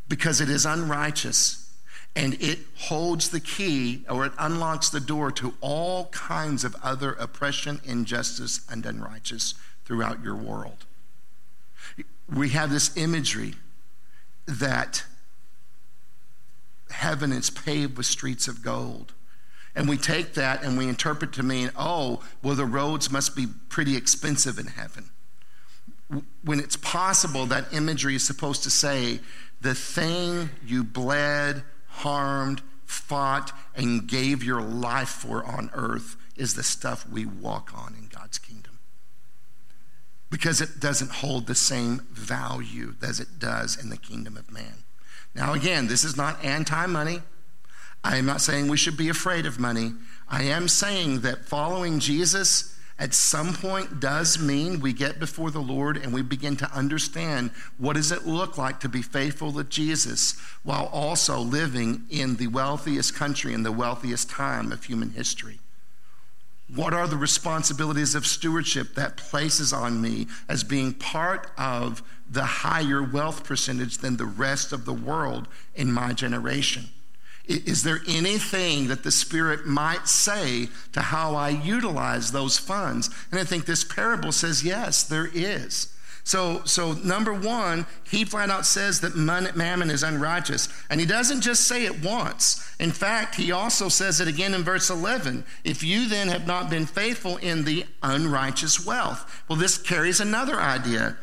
Because 0.08 0.40
it 0.42 0.48
is 0.48 0.64
unrighteous 0.64 1.74
and 2.16 2.36
it 2.36 2.60
holds 2.76 3.32
the 3.32 3.40
key 3.40 4.06
or 4.08 4.28
it 4.28 4.34
unlocks 4.38 4.90
the 4.90 5.00
door 5.00 5.32
to 5.32 5.56
all 5.60 6.06
kinds 6.10 6.66
of 6.66 6.76
other 6.84 7.14
oppression, 7.14 7.82
injustice, 7.84 8.62
and 8.70 8.86
unrighteous 8.86 9.56
throughout 9.86 10.24
your 10.24 10.36
world. 10.36 10.86
We 12.32 12.50
have 12.50 12.70
this 12.70 12.96
imagery 12.96 13.56
that 14.46 15.04
heaven 16.98 17.32
is 17.32 17.50
paved 17.50 17.98
with 17.98 18.06
streets 18.06 18.48
of 18.48 18.62
gold. 18.62 19.14
And 19.76 19.88
we 19.88 19.98
take 19.98 20.34
that 20.34 20.64
and 20.64 20.78
we 20.78 20.88
interpret 20.88 21.32
to 21.34 21.44
mean, 21.44 21.72
oh, 21.76 22.24
well, 22.42 22.56
the 22.56 22.66
roads 22.66 23.12
must 23.12 23.36
be 23.36 23.46
pretty 23.70 23.96
expensive 23.96 24.58
in 24.58 24.68
heaven. 24.68 25.12
When 26.44 26.60
it's 26.60 26.76
possible, 26.78 27.46
that 27.48 27.72
imagery 27.74 28.16
is 28.16 28.26
supposed 28.26 28.64
to 28.64 28.70
say, 28.72 29.20
the 29.62 29.76
thing 29.76 30.50
you 30.66 30.84
bled, 30.84 31.64
harmed, 31.88 32.62
fought, 32.86 33.52
and 33.76 34.08
gave 34.08 34.44
your 34.44 34.62
life 34.62 35.10
for 35.10 35.46
on 35.46 35.70
earth 35.74 36.16
is 36.36 36.54
the 36.54 36.64
stuff 36.64 37.08
we 37.08 37.26
walk 37.26 37.72
on 37.76 37.94
in 37.94 38.08
God's 38.08 38.40
kingdom. 38.40 38.80
because 40.30 40.60
it 40.62 40.80
doesn't 40.80 41.12
hold 41.12 41.48
the 41.48 41.56
same 41.56 42.02
value 42.12 42.96
as 43.02 43.20
it 43.20 43.40
does 43.40 43.82
in 43.82 43.90
the 43.90 43.98
kingdom 43.98 44.36
of 44.36 44.52
man. 44.52 44.84
Now, 45.36 45.54
again, 45.54 45.88
this 45.88 46.04
is 46.04 46.18
not 46.18 46.44
anti 46.44 46.86
money. 46.88 47.22
I 48.04 48.18
am 48.18 48.26
not 48.26 48.42
saying 48.42 48.68
we 48.68 48.78
should 48.78 48.98
be 48.98 49.10
afraid 49.10 49.46
of 49.46 49.60
money. 49.60 49.94
I 50.30 50.44
am 50.44 50.68
saying 50.68 51.22
that 51.22 51.46
following 51.46 52.00
Jesus 52.00 52.78
at 53.00 53.14
some 53.14 53.54
point 53.54 54.00
does 54.00 54.40
mean 54.40 54.80
we 54.80 54.92
get 54.92 55.20
before 55.20 55.52
the 55.52 55.60
Lord 55.60 55.98
and 55.98 56.12
we 56.14 56.24
begin 56.24 56.56
to 56.58 56.72
understand 56.72 57.52
what 57.78 57.96
does 57.96 58.12
it 58.12 58.26
look 58.26 58.58
like 58.58 58.80
to 58.80 58.90
be 58.90 59.04
faithful 59.04 59.54
to 59.54 59.64
Jesus 59.64 60.40
while 60.64 60.88
also 60.88 61.40
living 61.40 62.04
in 62.10 62.38
the 62.38 62.48
wealthiest 62.48 63.14
country 63.14 63.54
in 63.54 63.64
the 63.64 63.72
wealthiest 63.72 64.30
time 64.30 64.72
of 64.72 64.84
human 64.84 65.12
history. 65.12 65.60
What 66.74 66.94
are 66.94 67.08
the 67.08 67.18
responsibilities 67.18 68.16
of 68.16 68.26
stewardship 68.26 68.96
that 68.96 69.16
places 69.16 69.72
on 69.72 70.02
me 70.02 70.28
as 70.50 70.64
being 70.64 70.94
part 70.94 71.52
of 71.58 72.02
the 72.30 72.44
higher 72.44 73.02
wealth 73.02 73.44
percentage 73.44 74.00
than 74.00 74.18
the 74.18 74.26
rest 74.26 74.74
of 74.74 74.86
the 74.86 74.94
world 74.94 75.48
in 75.76 75.92
my 75.92 76.14
generation? 76.14 76.90
Is 77.48 77.84
there 77.84 78.02
anything 78.08 78.88
that 78.88 79.04
the 79.04 79.12
Spirit 79.12 79.66
might 79.66 80.08
say 80.10 80.68
to 80.92 81.02
how 81.02 81.36
I 81.36 81.50
utilize 81.50 82.32
those 82.32 82.58
funds? 82.58 83.10
And 83.32 83.40
I 83.40 83.46
think 83.46 83.66
this 83.66 83.86
parable 83.86 84.34
says, 84.34 84.66
yes, 84.66 85.04
there 85.04 85.30
is. 85.34 85.94
So, 86.26 86.62
so 86.66 86.92
number 86.92 87.34
one, 87.34 87.86
he 88.04 88.26
flat 88.26 88.50
out 88.50 88.66
says 88.66 89.00
that 89.00 89.16
mammon 89.16 89.90
is 89.90 90.04
unrighteous. 90.04 90.68
And 90.90 91.00
he 91.00 91.06
doesn't 91.06 91.40
just 91.40 91.66
say 91.70 91.86
it 91.86 92.04
once. 92.04 92.70
In 92.82 92.92
fact, 92.92 93.36
he 93.36 93.54
also 93.54 93.88
says 93.88 94.20
it 94.20 94.28
again 94.28 94.54
in 94.54 94.62
verse 94.62 94.90
11. 94.90 95.46
If 95.64 95.84
you 95.84 96.10
then 96.10 96.28
have 96.28 96.46
not 96.46 96.70
been 96.70 96.86
faithful 96.86 97.38
in 97.38 97.64
the 97.64 97.86
unrighteous 98.04 98.86
wealth. 98.86 99.44
Well, 99.48 99.58
this 99.58 99.78
carries 99.78 100.20
another 100.20 100.60
idea. 100.60 101.16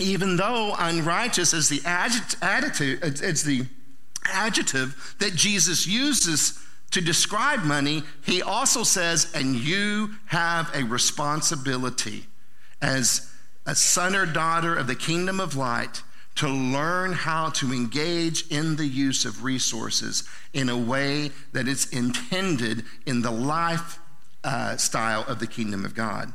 Even 0.00 0.36
though 0.36 0.74
unrighteous 0.78 1.52
is 1.52 1.68
the 1.68 1.82
attitude, 1.84 3.00
it's 3.02 3.42
the 3.42 3.66
adjective 4.24 5.14
that 5.18 5.34
Jesus 5.34 5.86
uses 5.86 6.58
to 6.90 7.00
describe 7.00 7.62
money, 7.62 8.02
he 8.22 8.42
also 8.42 8.82
says, 8.82 9.30
and 9.34 9.54
you 9.54 10.10
have 10.26 10.70
a 10.74 10.82
responsibility 10.82 12.26
as 12.82 13.32
a 13.66 13.74
son 13.74 14.16
or 14.16 14.26
daughter 14.26 14.74
of 14.74 14.86
the 14.86 14.94
kingdom 14.94 15.38
of 15.38 15.54
light 15.54 16.02
to 16.36 16.48
learn 16.48 17.12
how 17.12 17.50
to 17.50 17.72
engage 17.72 18.46
in 18.48 18.76
the 18.76 18.86
use 18.86 19.24
of 19.24 19.44
resources 19.44 20.24
in 20.52 20.68
a 20.68 20.76
way 20.76 21.30
that 21.52 21.68
is 21.68 21.92
intended 21.92 22.84
in 23.06 23.22
the 23.22 23.30
life 23.30 23.98
uh, 24.42 24.76
style 24.76 25.24
of 25.28 25.38
the 25.38 25.46
kingdom 25.46 25.84
of 25.84 25.94
God. 25.94 26.32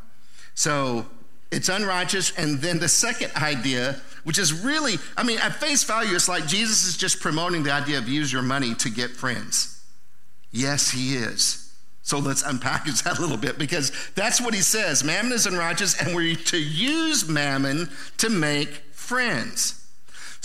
So 0.54 1.08
it's 1.56 1.70
unrighteous. 1.70 2.32
And 2.38 2.60
then 2.60 2.80
the 2.80 2.90
second 2.90 3.32
idea 3.36 4.02
which 4.26 4.40
is 4.40 4.52
really, 4.52 4.96
I 5.16 5.24
mean, 5.24 5.38
at 5.38 5.56
face 5.56 5.84
value, 5.84 6.16
it's 6.16 6.28
like 6.28 6.48
Jesus 6.48 6.86
is 6.86 6.98
just 6.98 7.20
promoting 7.20 7.62
the 7.62 7.72
idea 7.72 8.00
of 8.00 8.10
use 8.10 8.34
your 8.34 8.42
money 8.42 8.74
to 8.76 8.90
get 8.90 9.12
friends. 9.12 9.84
Yes, 10.52 10.90
he 10.90 11.16
is. 11.16 11.72
So 12.02 12.18
let's 12.18 12.42
unpackage 12.42 13.04
that 13.04 13.20
a 13.20 13.22
little 13.22 13.38
bit 13.38 13.58
because 13.60 13.92
that's 14.16 14.42
what 14.42 14.56
he 14.56 14.62
says. 14.62 15.04
Mammon 15.04 15.32
is 15.32 15.46
unrighteous, 15.46 16.02
and 16.02 16.16
we're 16.16 16.36
to 16.36 16.58
use 16.58 17.30
mammon 17.30 17.90
to 18.18 18.30
make 18.30 18.70
friends. 18.92 19.85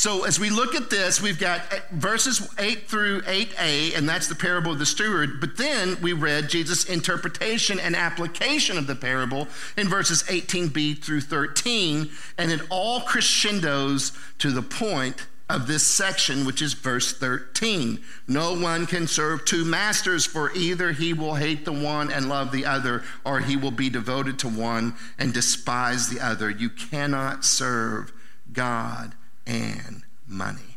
So 0.00 0.24
as 0.24 0.40
we 0.40 0.48
look 0.48 0.74
at 0.74 0.88
this, 0.88 1.20
we've 1.20 1.38
got 1.38 1.60
eh, 1.70 1.80
verses 1.92 2.48
8 2.58 2.88
through 2.88 3.20
8a, 3.20 3.94
and 3.98 4.08
that's 4.08 4.28
the 4.28 4.34
parable 4.34 4.72
of 4.72 4.78
the 4.78 4.86
steward. 4.86 5.40
But 5.40 5.58
then 5.58 6.00
we 6.00 6.14
read 6.14 6.48
Jesus' 6.48 6.86
interpretation 6.86 7.78
and 7.78 7.94
application 7.94 8.78
of 8.78 8.86
the 8.86 8.94
parable 8.94 9.46
in 9.76 9.90
verses 9.90 10.22
18b 10.22 11.04
through 11.04 11.20
13, 11.20 12.08
and 12.38 12.50
it 12.50 12.62
all 12.70 13.02
crescendos 13.02 14.12
to 14.38 14.50
the 14.50 14.62
point 14.62 15.26
of 15.50 15.66
this 15.66 15.86
section, 15.86 16.46
which 16.46 16.62
is 16.62 16.72
verse 16.72 17.12
13. 17.12 18.02
No 18.26 18.58
one 18.58 18.86
can 18.86 19.06
serve 19.06 19.44
two 19.44 19.66
masters, 19.66 20.24
for 20.24 20.50
either 20.54 20.92
he 20.92 21.12
will 21.12 21.34
hate 21.34 21.66
the 21.66 21.72
one 21.72 22.10
and 22.10 22.26
love 22.26 22.52
the 22.52 22.64
other, 22.64 23.02
or 23.22 23.40
he 23.40 23.54
will 23.54 23.70
be 23.70 23.90
devoted 23.90 24.38
to 24.38 24.48
one 24.48 24.94
and 25.18 25.34
despise 25.34 26.08
the 26.08 26.20
other. 26.20 26.48
You 26.48 26.70
cannot 26.70 27.44
serve 27.44 28.14
God 28.50 29.14
and 29.46 30.02
money. 30.26 30.76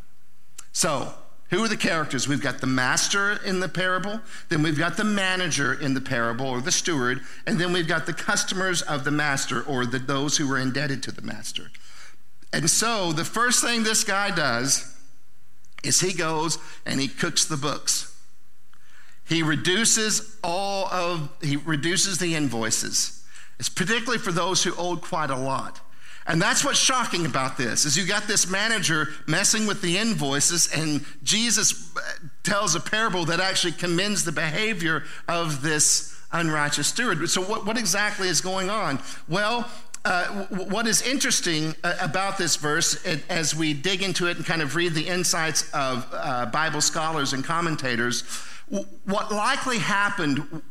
So, 0.71 1.13
who 1.49 1.63
are 1.63 1.67
the 1.67 1.77
characters? 1.77 2.27
We've 2.27 2.41
got 2.41 2.61
the 2.61 2.67
master 2.67 3.33
in 3.45 3.59
the 3.59 3.69
parable, 3.69 4.21
then 4.49 4.63
we've 4.63 4.77
got 4.77 4.97
the 4.97 5.03
manager 5.03 5.73
in 5.73 5.93
the 5.93 6.01
parable 6.01 6.47
or 6.47 6.61
the 6.61 6.71
steward, 6.71 7.21
and 7.45 7.59
then 7.59 7.71
we've 7.71 7.87
got 7.87 8.07
the 8.07 8.13
customers 8.13 8.81
of 8.81 9.03
the 9.03 9.11
master 9.11 9.61
or 9.61 9.85
the, 9.85 9.99
those 9.99 10.37
who 10.37 10.47
were 10.47 10.57
indebted 10.57 11.03
to 11.03 11.11
the 11.11 11.21
master. 11.21 11.69
And 12.51 12.69
so 12.69 13.11
the 13.11 13.25
first 13.25 13.63
thing 13.63 13.83
this 13.83 14.03
guy 14.03 14.33
does 14.33 14.95
is 15.83 15.99
he 15.99 16.13
goes 16.13 16.57
and 16.85 16.99
he 16.99 17.07
cooks 17.07 17.45
the 17.45 17.57
books. 17.57 18.13
He 19.25 19.43
reduces 19.43 20.37
all 20.43 20.87
of 20.87 21.29
he 21.41 21.55
reduces 21.55 22.17
the 22.17 22.35
invoices. 22.35 23.23
It's 23.59 23.69
particularly 23.69 24.19
for 24.19 24.31
those 24.31 24.63
who 24.63 24.75
owed 24.75 25.01
quite 25.01 25.29
a 25.29 25.37
lot. 25.37 25.79
And 26.25 26.41
that's 26.41 26.63
what's 26.63 26.79
shocking 26.79 27.25
about 27.25 27.57
this 27.57 27.85
is 27.85 27.97
you 27.97 28.05
got 28.05 28.27
this 28.27 28.49
manager 28.49 29.09
messing 29.27 29.67
with 29.67 29.81
the 29.81 29.97
invoices 29.97 30.71
and 30.73 31.05
Jesus 31.23 31.93
tells 32.43 32.75
a 32.75 32.79
parable 32.79 33.25
that 33.25 33.39
actually 33.39 33.73
commends 33.73 34.23
the 34.23 34.31
behavior 34.31 35.03
of 35.27 35.61
this 35.61 36.17
unrighteous 36.31 36.87
steward. 36.87 37.29
So 37.29 37.41
what, 37.41 37.65
what 37.65 37.77
exactly 37.77 38.27
is 38.27 38.41
going 38.41 38.69
on? 38.69 39.01
Well, 39.27 39.69
uh, 40.05 40.45
what 40.47 40.85
is 40.87 41.01
interesting 41.01 41.75
uh, 41.83 41.95
about 42.01 42.37
this 42.37 42.57
verse, 42.57 43.05
as 43.29 43.55
we 43.55 43.73
dig 43.73 44.01
into 44.01 44.27
it 44.27 44.35
and 44.35 44.45
kind 44.45 44.61
of 44.61 44.75
read 44.75 44.93
the 44.93 45.07
insights 45.07 45.69
of 45.73 46.05
uh, 46.11 46.45
Bible 46.47 46.81
scholars 46.81 47.31
and 47.31 47.43
commentators, 47.43 48.23
what 49.05 49.31
likely 49.31 49.77
happened 49.77 50.61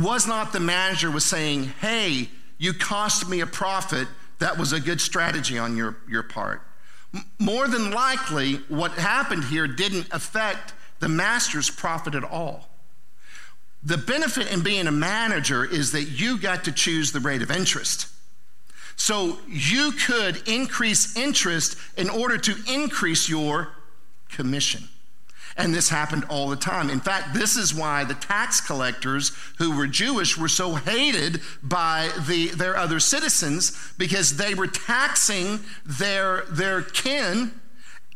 was 0.00 0.26
not 0.26 0.52
the 0.52 0.60
manager 0.60 1.10
was 1.10 1.24
saying, 1.24 1.64
"Hey, 1.80 2.30
you 2.58 2.72
cost 2.72 3.28
me 3.28 3.40
a 3.40 3.46
profit 3.46 4.06
that 4.40 4.58
was 4.58 4.72
a 4.72 4.80
good 4.80 5.00
strategy 5.00 5.58
on 5.58 5.76
your, 5.76 5.96
your 6.08 6.22
part. 6.22 6.62
More 7.38 7.68
than 7.68 7.90
likely, 7.90 8.54
what 8.68 8.92
happened 8.92 9.44
here 9.44 9.66
didn't 9.66 10.08
affect 10.12 10.74
the 10.98 11.08
master's 11.08 11.70
profit 11.70 12.14
at 12.14 12.24
all. 12.24 12.68
The 13.82 13.96
benefit 13.96 14.52
in 14.52 14.62
being 14.62 14.86
a 14.86 14.92
manager 14.92 15.64
is 15.64 15.92
that 15.92 16.04
you 16.04 16.38
got 16.38 16.64
to 16.64 16.72
choose 16.72 17.12
the 17.12 17.20
rate 17.20 17.42
of 17.42 17.50
interest. 17.50 18.08
So 18.96 19.38
you 19.48 19.92
could 19.92 20.46
increase 20.46 21.16
interest 21.16 21.76
in 21.96 22.10
order 22.10 22.36
to 22.36 22.54
increase 22.68 23.28
your 23.28 23.68
commission. 24.28 24.88
And 25.60 25.74
this 25.74 25.90
happened 25.90 26.24
all 26.30 26.48
the 26.48 26.56
time. 26.56 26.88
In 26.88 27.00
fact, 27.00 27.34
this 27.34 27.56
is 27.56 27.74
why 27.74 28.04
the 28.04 28.14
tax 28.14 28.60
collectors 28.62 29.32
who 29.58 29.76
were 29.76 29.86
Jewish 29.86 30.38
were 30.38 30.48
so 30.48 30.74
hated 30.76 31.42
by 31.62 32.10
the, 32.26 32.48
their 32.48 32.76
other 32.76 32.98
citizens 32.98 33.92
because 33.98 34.38
they 34.38 34.54
were 34.54 34.66
taxing 34.66 35.60
their, 35.84 36.44
their 36.48 36.80
kin 36.80 37.52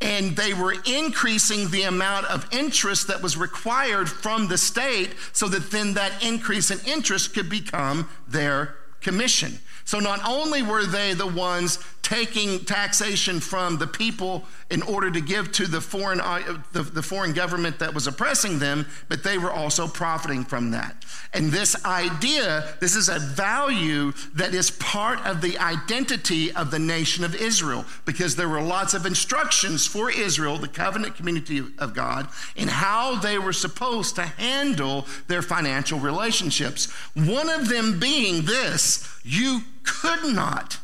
and 0.00 0.36
they 0.36 0.54
were 0.54 0.74
increasing 0.86 1.70
the 1.70 1.82
amount 1.82 2.26
of 2.26 2.48
interest 2.50 3.08
that 3.08 3.22
was 3.22 3.36
required 3.36 4.08
from 4.08 4.48
the 4.48 4.58
state 4.58 5.14
so 5.32 5.46
that 5.48 5.70
then 5.70 5.94
that 5.94 6.24
increase 6.24 6.70
in 6.70 6.78
interest 6.86 7.34
could 7.34 7.50
become 7.50 8.08
their 8.26 8.76
commission. 9.00 9.58
So 9.84 9.98
not 9.98 10.20
only 10.26 10.62
were 10.62 10.86
they 10.86 11.12
the 11.12 11.26
ones 11.26 11.78
taking 12.04 12.64
taxation 12.66 13.40
from 13.40 13.78
the 13.78 13.86
people 13.86 14.44
in 14.70 14.82
order 14.82 15.10
to 15.10 15.20
give 15.20 15.50
to 15.50 15.66
the 15.66 15.80
foreign, 15.80 16.20
uh, 16.20 16.58
the, 16.72 16.82
the, 16.82 17.02
foreign 17.02 17.32
government 17.32 17.78
that 17.78 17.94
was 17.94 18.06
oppressing 18.06 18.58
them, 18.58 18.86
but 19.08 19.24
they 19.24 19.38
were 19.38 19.50
also 19.50 19.88
profiting 19.88 20.44
from 20.44 20.70
that. 20.70 21.04
And 21.32 21.50
this 21.50 21.82
idea, 21.84 22.76
this 22.80 22.94
is 22.94 23.08
a 23.08 23.18
value 23.18 24.12
that 24.34 24.54
is 24.54 24.70
part 24.72 25.18
of 25.24 25.40
the 25.40 25.58
identity 25.58 26.52
of 26.52 26.70
the 26.70 26.78
nation 26.78 27.24
of 27.24 27.34
Israel, 27.34 27.86
because 28.04 28.36
there 28.36 28.48
were 28.48 28.60
lots 28.60 28.92
of 28.92 29.06
instructions 29.06 29.86
for 29.86 30.10
Israel, 30.10 30.58
the 30.58 30.68
covenant 30.68 31.16
community 31.16 31.62
of 31.78 31.94
God, 31.94 32.28
in 32.54 32.68
how 32.68 33.16
they 33.16 33.38
were 33.38 33.52
supposed 33.52 34.14
to 34.16 34.22
handle 34.22 35.06
their 35.26 35.42
financial 35.42 35.98
relationships. 35.98 36.92
One 37.14 37.48
of 37.48 37.68
them 37.68 37.98
being 37.98 38.44
this 38.44 39.08
you 39.24 39.62
could 39.84 40.34
not 40.34 40.78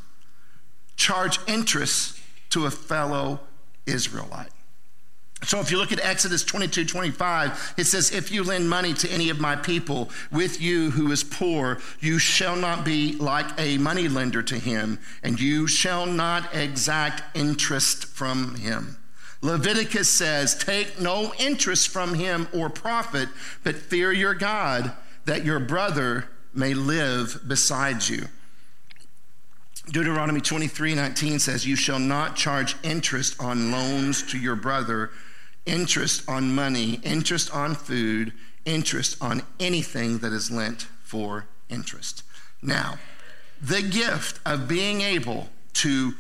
charge 1.00 1.40
interest 1.47 2.21
to 2.50 2.66
a 2.66 2.71
fellow 2.71 3.40
Israelite. 3.87 4.50
So 5.42 5.59
if 5.59 5.71
you 5.71 5.78
look 5.78 5.92
at 5.92 6.04
Exodus 6.04 6.45
22 6.45 6.85
25, 6.85 7.75
it 7.78 7.85
says, 7.85 8.12
If 8.12 8.30
you 8.30 8.45
lend 8.45 8.69
money 8.69 8.92
to 8.92 9.11
any 9.11 9.30
of 9.30 9.40
my 9.40 9.57
people 9.57 10.11
with 10.30 10.61
you 10.61 10.90
who 10.90 11.11
is 11.11 11.25
poor, 11.25 11.78
you 12.00 12.19
shall 12.19 12.54
not 12.54 12.85
be 12.85 13.16
like 13.16 13.47
a 13.59 13.78
money 13.78 14.09
lender 14.09 14.42
to 14.42 14.59
him, 14.59 14.99
and 15.23 15.40
you 15.40 15.66
shall 15.66 16.04
not 16.04 16.54
exact 16.54 17.35
interest 17.35 18.04
from 18.04 18.57
him. 18.57 18.99
Leviticus 19.40 20.11
says, 20.11 20.54
Take 20.54 21.00
no 21.00 21.33
interest 21.38 21.88
from 21.88 22.12
him 22.12 22.47
or 22.52 22.69
profit, 22.69 23.30
but 23.64 23.76
fear 23.76 24.12
your 24.12 24.35
God, 24.35 24.92
that 25.25 25.47
your 25.47 25.61
brother 25.61 26.28
may 26.52 26.75
live 26.75 27.40
beside 27.49 28.07
you. 28.07 28.26
Deuteronomy 29.90 30.40
23 30.40 30.94
19 30.94 31.38
says, 31.40 31.66
You 31.66 31.75
shall 31.75 31.99
not 31.99 32.37
charge 32.37 32.76
interest 32.82 33.35
on 33.40 33.73
loans 33.73 34.23
to 34.30 34.38
your 34.38 34.54
brother, 34.54 35.11
interest 35.66 36.28
on 36.28 36.54
money, 36.54 37.00
interest 37.02 37.52
on 37.52 37.75
food, 37.75 38.32
interest 38.64 39.16
on 39.20 39.42
anything 39.59 40.18
that 40.18 40.32
is 40.32 40.50
lent 40.50 40.82
for 41.02 41.47
interest. 41.68 42.23
Now, 42.62 42.99
the 43.61 43.82
gift 43.82 44.38
of 44.47 44.68
being 44.68 45.00
able 45.00 45.49
to 45.75 46.14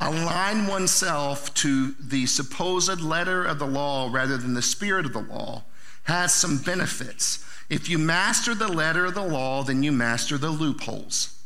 align 0.00 0.66
oneself 0.66 1.52
to 1.54 1.92
the 2.00 2.24
supposed 2.24 3.02
letter 3.02 3.44
of 3.44 3.58
the 3.58 3.66
law 3.66 4.08
rather 4.10 4.38
than 4.38 4.54
the 4.54 4.62
spirit 4.62 5.04
of 5.04 5.12
the 5.12 5.20
law 5.20 5.64
has 6.04 6.34
some 6.34 6.56
benefits. 6.56 7.44
If 7.68 7.88
you 7.90 7.98
master 7.98 8.54
the 8.54 8.68
letter 8.68 9.04
of 9.04 9.14
the 9.14 9.26
law, 9.26 9.62
then 9.62 9.82
you 9.82 9.92
master 9.92 10.38
the 10.38 10.48
loopholes. 10.48 11.39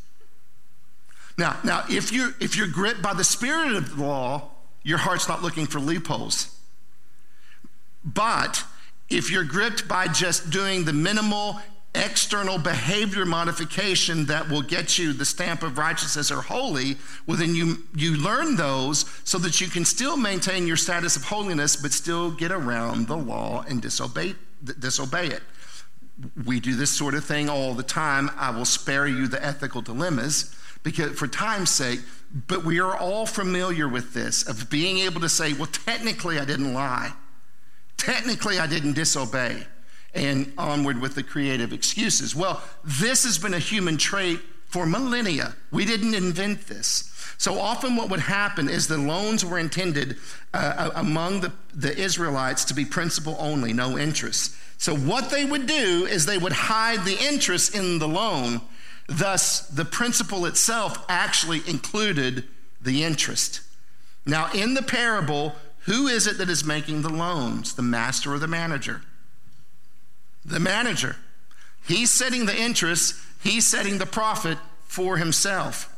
Now, 1.36 1.58
now 1.64 1.84
if 1.88 2.12
you're 2.12 2.34
if 2.40 2.56
you're 2.56 2.68
gripped 2.68 3.02
by 3.02 3.14
the 3.14 3.24
spirit 3.24 3.72
of 3.72 3.96
the 3.96 4.02
law, 4.02 4.50
your 4.82 4.98
heart's 4.98 5.28
not 5.28 5.42
looking 5.42 5.66
for 5.66 5.80
loopholes. 5.80 6.54
But 8.04 8.64
if 9.08 9.30
you're 9.30 9.44
gripped 9.44 9.88
by 9.88 10.08
just 10.08 10.50
doing 10.50 10.84
the 10.84 10.92
minimal 10.92 11.60
external 11.94 12.58
behavior 12.58 13.24
modification 13.24 14.26
that 14.26 14.48
will 14.48 14.62
get 14.62 14.98
you 14.98 15.12
the 15.12 15.24
stamp 15.24 15.62
of 15.62 15.78
righteousness 15.78 16.30
or 16.30 16.42
holy, 16.42 16.96
well, 17.26 17.36
then 17.36 17.54
you, 17.54 17.84
you 17.94 18.16
learn 18.16 18.56
those 18.56 19.04
so 19.22 19.38
that 19.38 19.60
you 19.60 19.68
can 19.68 19.84
still 19.84 20.16
maintain 20.16 20.66
your 20.66 20.76
status 20.76 21.16
of 21.16 21.24
holiness, 21.24 21.76
but 21.76 21.92
still 21.92 22.32
get 22.32 22.50
around 22.50 23.06
the 23.06 23.16
law 23.16 23.64
and 23.68 23.80
disobey, 23.80 24.34
disobey 24.80 25.28
it. 25.28 25.42
We 26.44 26.60
do 26.60 26.74
this 26.74 26.90
sort 26.90 27.14
of 27.14 27.24
thing 27.24 27.48
all 27.48 27.74
the 27.74 27.82
time. 27.82 28.30
I 28.36 28.50
will 28.50 28.64
spare 28.64 29.06
you 29.06 29.28
the 29.28 29.44
ethical 29.44 29.80
dilemmas 29.80 30.54
because 30.84 31.18
for 31.18 31.26
time's 31.26 31.70
sake, 31.70 31.98
but 32.46 32.64
we 32.64 32.78
are 32.78 32.96
all 32.96 33.26
familiar 33.26 33.88
with 33.88 34.14
this 34.14 34.46
of 34.48 34.70
being 34.70 34.98
able 34.98 35.20
to 35.22 35.28
say, 35.28 35.52
well, 35.52 35.66
technically 35.66 36.38
I 36.38 36.44
didn't 36.44 36.72
lie. 36.72 37.12
Technically 37.96 38.60
I 38.60 38.68
didn't 38.68 38.92
disobey 38.92 39.66
and 40.14 40.52
onward 40.56 41.00
with 41.00 41.16
the 41.16 41.22
creative 41.22 41.72
excuses. 41.72 42.36
Well, 42.36 42.62
this 42.84 43.24
has 43.24 43.38
been 43.38 43.54
a 43.54 43.58
human 43.58 43.96
trait 43.96 44.40
for 44.66 44.86
millennia. 44.86 45.56
We 45.72 45.84
didn't 45.84 46.14
invent 46.14 46.68
this. 46.68 47.10
So 47.36 47.58
often, 47.58 47.96
what 47.96 48.10
would 48.10 48.20
happen 48.20 48.68
is 48.68 48.86
the 48.86 48.96
loans 48.96 49.44
were 49.44 49.58
intended 49.58 50.18
uh, 50.52 50.90
among 50.94 51.40
the, 51.40 51.52
the 51.74 51.96
Israelites 51.96 52.64
to 52.66 52.74
be 52.74 52.84
principal 52.84 53.36
only, 53.38 53.72
no 53.72 53.98
interest. 53.98 54.54
So, 54.78 54.96
what 54.96 55.30
they 55.30 55.44
would 55.44 55.66
do 55.66 56.06
is 56.06 56.26
they 56.26 56.38
would 56.38 56.52
hide 56.52 57.04
the 57.04 57.18
interest 57.20 57.74
in 57.74 57.98
the 57.98 58.08
loan. 58.08 58.60
Thus, 59.06 59.66
the 59.68 59.84
principle 59.84 60.46
itself 60.46 61.04
actually 61.08 61.62
included 61.68 62.44
the 62.80 63.04
interest. 63.04 63.60
Now, 64.26 64.50
in 64.52 64.74
the 64.74 64.82
parable, 64.82 65.54
who 65.80 66.06
is 66.06 66.26
it 66.26 66.38
that 66.38 66.48
is 66.48 66.64
making 66.64 67.02
the 67.02 67.10
loans? 67.12 67.74
The 67.74 67.82
master 67.82 68.32
or 68.32 68.38
the 68.38 68.46
manager? 68.46 69.02
the 70.44 70.60
manager. 70.60 71.16
He's 71.86 72.10
setting 72.10 72.46
the 72.46 72.56
interest, 72.56 73.16
he's 73.42 73.66
setting 73.66 73.98
the 73.98 74.06
profit 74.06 74.58
for 74.84 75.16
himself. 75.16 75.93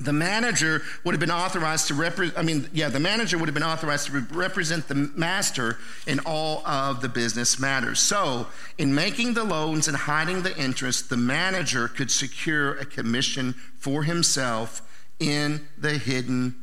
The 0.00 0.12
manager 0.12 0.82
would 1.02 1.12
have 1.12 1.20
been 1.20 1.30
authorized 1.30 1.88
to 1.88 1.94
represent, 1.94 2.38
I 2.38 2.42
mean, 2.42 2.68
yeah, 2.72 2.88
the 2.88 3.00
manager 3.00 3.36
would 3.36 3.48
have 3.48 3.54
been 3.54 3.64
authorized 3.64 4.06
to 4.06 4.20
represent 4.30 4.86
the 4.86 4.94
master 4.94 5.78
in 6.06 6.20
all 6.20 6.64
of 6.66 7.00
the 7.00 7.08
business 7.08 7.58
matters. 7.58 7.98
So, 7.98 8.46
in 8.78 8.94
making 8.94 9.34
the 9.34 9.42
loans 9.42 9.88
and 9.88 9.96
hiding 9.96 10.42
the 10.42 10.56
interest, 10.56 11.10
the 11.10 11.16
manager 11.16 11.88
could 11.88 12.12
secure 12.12 12.74
a 12.78 12.84
commission 12.84 13.54
for 13.78 14.04
himself 14.04 14.82
in 15.18 15.66
the 15.76 15.98
hidden 15.98 16.54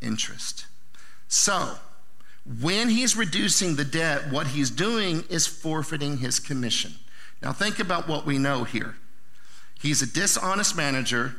interest. 0.00 0.66
So, 1.28 1.74
when 2.60 2.88
he's 2.90 3.16
reducing 3.16 3.76
the 3.76 3.84
debt, 3.84 4.30
what 4.30 4.48
he's 4.48 4.70
doing 4.70 5.24
is 5.28 5.46
forfeiting 5.46 6.18
his 6.18 6.38
commission. 6.38 6.94
Now, 7.42 7.52
think 7.52 7.78
about 7.78 8.08
what 8.08 8.24
we 8.24 8.38
know 8.38 8.64
here. 8.64 8.96
He's 9.80 10.00
a 10.00 10.06
dishonest 10.06 10.76
manager. 10.76 11.36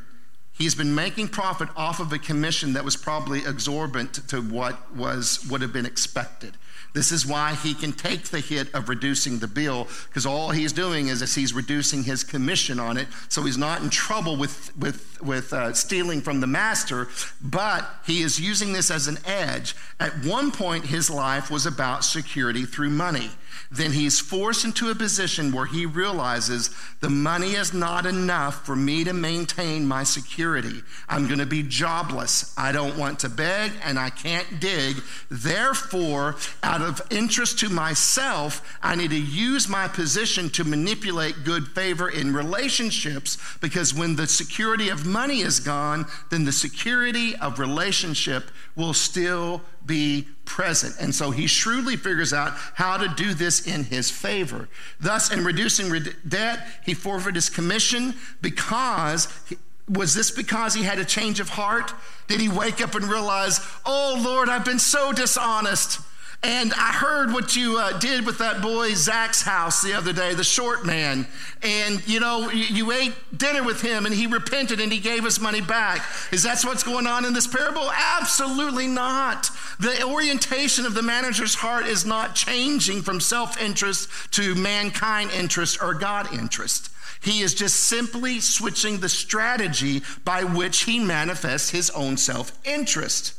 He's 0.58 0.74
been 0.74 0.94
making 0.94 1.28
profit 1.28 1.68
off 1.76 2.00
of 2.00 2.12
a 2.12 2.18
commission 2.18 2.72
that 2.72 2.84
was 2.84 2.96
probably 2.96 3.40
exorbitant 3.40 4.14
to 4.28 4.40
what 4.40 4.94
was 4.94 5.46
would 5.50 5.60
have 5.60 5.72
been 5.72 5.84
expected. 5.84 6.56
This 6.96 7.12
is 7.12 7.26
why 7.26 7.52
he 7.56 7.74
can 7.74 7.92
take 7.92 8.28
the 8.28 8.40
hit 8.40 8.74
of 8.74 8.88
reducing 8.88 9.38
the 9.38 9.46
bill, 9.46 9.86
because 10.08 10.24
all 10.24 10.48
he's 10.48 10.72
doing 10.72 11.08
is, 11.08 11.20
is 11.20 11.34
he's 11.34 11.52
reducing 11.52 12.04
his 12.04 12.24
commission 12.24 12.80
on 12.80 12.96
it. 12.96 13.06
So 13.28 13.42
he's 13.42 13.58
not 13.58 13.82
in 13.82 13.90
trouble 13.90 14.38
with, 14.38 14.74
with, 14.78 15.22
with 15.22 15.52
uh, 15.52 15.74
stealing 15.74 16.22
from 16.22 16.40
the 16.40 16.46
master, 16.46 17.08
but 17.42 17.86
he 18.06 18.22
is 18.22 18.40
using 18.40 18.72
this 18.72 18.90
as 18.90 19.08
an 19.08 19.18
edge. 19.26 19.76
At 20.00 20.24
one 20.24 20.50
point, 20.50 20.86
his 20.86 21.10
life 21.10 21.50
was 21.50 21.66
about 21.66 22.02
security 22.02 22.64
through 22.64 22.88
money 22.88 23.28
then 23.70 23.92
he's 23.92 24.20
forced 24.20 24.64
into 24.64 24.90
a 24.90 24.94
position 24.94 25.52
where 25.52 25.66
he 25.66 25.86
realizes 25.86 26.70
the 27.00 27.10
money 27.10 27.54
is 27.54 27.74
not 27.74 28.06
enough 28.06 28.64
for 28.64 28.76
me 28.76 29.04
to 29.04 29.12
maintain 29.12 29.86
my 29.86 30.04
security. 30.04 30.82
I'm 31.08 31.26
going 31.26 31.40
to 31.40 31.46
be 31.46 31.62
jobless. 31.62 32.54
I 32.56 32.72
don't 32.72 32.96
want 32.96 33.20
to 33.20 33.28
beg 33.28 33.72
and 33.84 33.98
I 33.98 34.10
can't 34.10 34.60
dig. 34.60 34.96
Therefore, 35.30 36.36
out 36.62 36.82
of 36.82 36.85
interest 37.10 37.58
to 37.60 37.68
myself, 37.68 38.62
I 38.82 38.94
need 38.94 39.10
to 39.10 39.20
use 39.20 39.68
my 39.68 39.88
position 39.88 40.50
to 40.50 40.64
manipulate 40.64 41.44
good 41.44 41.68
favor 41.68 42.08
in 42.08 42.34
relationships 42.34 43.38
because 43.60 43.94
when 43.94 44.16
the 44.16 44.26
security 44.26 44.88
of 44.88 45.06
money 45.06 45.40
is 45.40 45.60
gone, 45.60 46.06
then 46.30 46.44
the 46.44 46.52
security 46.52 47.36
of 47.36 47.58
relationship 47.58 48.50
will 48.74 48.94
still 48.94 49.62
be 49.84 50.28
present. 50.44 50.94
And 51.00 51.14
so 51.14 51.30
he 51.30 51.46
shrewdly 51.46 51.96
figures 51.96 52.32
out 52.32 52.52
how 52.74 52.96
to 52.96 53.08
do 53.08 53.34
this 53.34 53.66
in 53.66 53.84
his 53.84 54.10
favor. 54.10 54.68
Thus, 55.00 55.32
in 55.32 55.44
reducing 55.44 55.92
debt, 56.26 56.66
he 56.84 56.94
forfeited 56.94 57.36
his 57.36 57.48
commission 57.48 58.14
because. 58.40 59.28
He, 59.46 59.56
was 59.88 60.14
this 60.14 60.32
because 60.32 60.74
he 60.74 60.82
had 60.82 60.98
a 60.98 61.04
change 61.04 61.38
of 61.38 61.48
heart? 61.48 61.92
Did 62.26 62.40
he 62.40 62.48
wake 62.48 62.80
up 62.80 62.94
and 62.94 63.04
realize, 63.04 63.60
oh 63.84 64.20
Lord, 64.20 64.48
I've 64.48 64.64
been 64.64 64.80
so 64.80 65.12
dishonest? 65.12 66.00
And 66.46 66.72
I 66.74 66.92
heard 66.92 67.32
what 67.32 67.56
you 67.56 67.76
uh, 67.76 67.98
did 67.98 68.24
with 68.24 68.38
that 68.38 68.62
boy 68.62 68.94
Zacchaeus 68.94 69.82
the 69.82 69.94
other 69.94 70.12
day, 70.12 70.32
the 70.32 70.44
short 70.44 70.86
man. 70.86 71.26
And 71.60 72.06
you 72.06 72.20
know, 72.20 72.48
you, 72.52 72.62
you 72.66 72.92
ate 72.92 73.14
dinner 73.36 73.64
with 73.64 73.82
him 73.82 74.06
and 74.06 74.14
he 74.14 74.28
repented 74.28 74.80
and 74.80 74.92
he 74.92 75.00
gave 75.00 75.24
us 75.24 75.40
money 75.40 75.60
back. 75.60 76.06
Is 76.30 76.44
that 76.44 76.62
what's 76.62 76.84
going 76.84 77.08
on 77.08 77.24
in 77.24 77.32
this 77.32 77.48
parable? 77.48 77.90
Absolutely 77.92 78.86
not. 78.86 79.50
The 79.80 80.04
orientation 80.04 80.86
of 80.86 80.94
the 80.94 81.02
manager's 81.02 81.56
heart 81.56 81.84
is 81.84 82.06
not 82.06 82.36
changing 82.36 83.02
from 83.02 83.18
self 83.18 83.60
interest 83.60 84.08
to 84.34 84.54
mankind 84.54 85.32
interest 85.32 85.82
or 85.82 85.94
God 85.94 86.32
interest. 86.32 86.90
He 87.20 87.40
is 87.40 87.54
just 87.54 87.74
simply 87.74 88.38
switching 88.38 89.00
the 89.00 89.08
strategy 89.08 90.02
by 90.24 90.44
which 90.44 90.84
he 90.84 91.00
manifests 91.00 91.70
his 91.70 91.90
own 91.90 92.16
self 92.16 92.56
interest. 92.64 93.34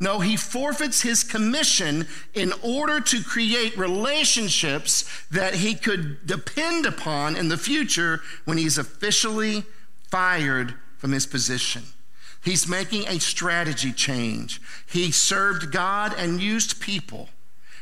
No, 0.00 0.20
he 0.20 0.36
forfeits 0.36 1.02
his 1.02 1.22
commission 1.22 2.06
in 2.34 2.52
order 2.62 3.00
to 3.00 3.22
create 3.22 3.78
relationships 3.78 5.04
that 5.30 5.54
he 5.56 5.74
could 5.74 6.26
depend 6.26 6.84
upon 6.84 7.36
in 7.36 7.48
the 7.48 7.56
future 7.56 8.20
when 8.44 8.58
he's 8.58 8.76
officially 8.76 9.64
fired 10.10 10.74
from 10.98 11.12
his 11.12 11.26
position. 11.26 11.84
He's 12.42 12.68
making 12.68 13.06
a 13.08 13.20
strategy 13.20 13.92
change. 13.92 14.60
He 14.86 15.10
served 15.10 15.72
God 15.72 16.14
and 16.16 16.42
used 16.42 16.80
people. 16.80 17.28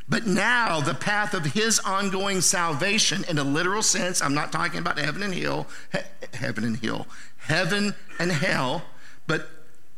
But 0.09 0.27
now, 0.27 0.81
the 0.81 0.94
path 0.94 1.33
of 1.33 1.46
his 1.46 1.79
ongoing 1.81 2.40
salvation, 2.42 3.25
in 3.29 3.38
a 3.38 3.44
literal 3.44 3.83
sense, 3.83 4.20
I'm 4.20 4.35
not 4.35 4.53
talking 4.53 4.79
about 4.79 4.98
heaven 4.98 5.22
and 5.22 5.35
hell, 5.35 5.66
he- 5.92 6.37
heaven 6.37 6.64
and 6.64 6.77
hell, 6.77 7.07
heaven 7.38 7.94
and 8.18 8.31
hell, 8.31 8.85
but 9.27 9.48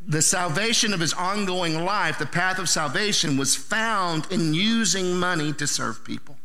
the 0.07 0.23
salvation 0.23 0.93
of 0.93 1.01
his 1.01 1.14
ongoing 1.14 1.85
life, 1.85 2.19
the 2.19 2.27
path 2.27 2.59
of 2.59 2.69
salvation, 2.69 3.37
was 3.37 3.57
found 3.57 4.31
in 4.31 4.55
using 4.55 5.17
money 5.17 5.53
to 5.55 5.67
serve 5.67 6.05
people. 6.05 6.37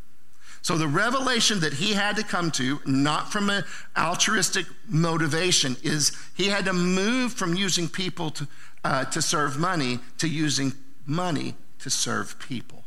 So 0.62 0.78
the 0.78 0.88
revelation 0.88 1.62
that 1.62 1.74
he 1.74 1.93
had 1.93 2.15
to 2.17 2.24
come 2.24 2.52
to, 2.52 2.80
not 2.86 3.32
from 3.32 3.50
an 3.50 3.63
altruistic 3.98 4.65
motivation, 4.88 5.78
is 5.84 6.15
he 6.36 6.48
had 6.48 6.65
to 6.65 6.74
move 6.74 7.34
from 7.34 7.56
using 7.56 7.88
people 7.88 8.30
to, 8.32 8.48
uh, 8.84 9.06
to 9.06 9.22
serve 9.22 9.58
money 9.58 10.00
to 10.17 10.28
using 10.28 10.74
money 11.06 11.56
to 11.80 11.89
serve 11.89 12.38
people. 12.39 12.84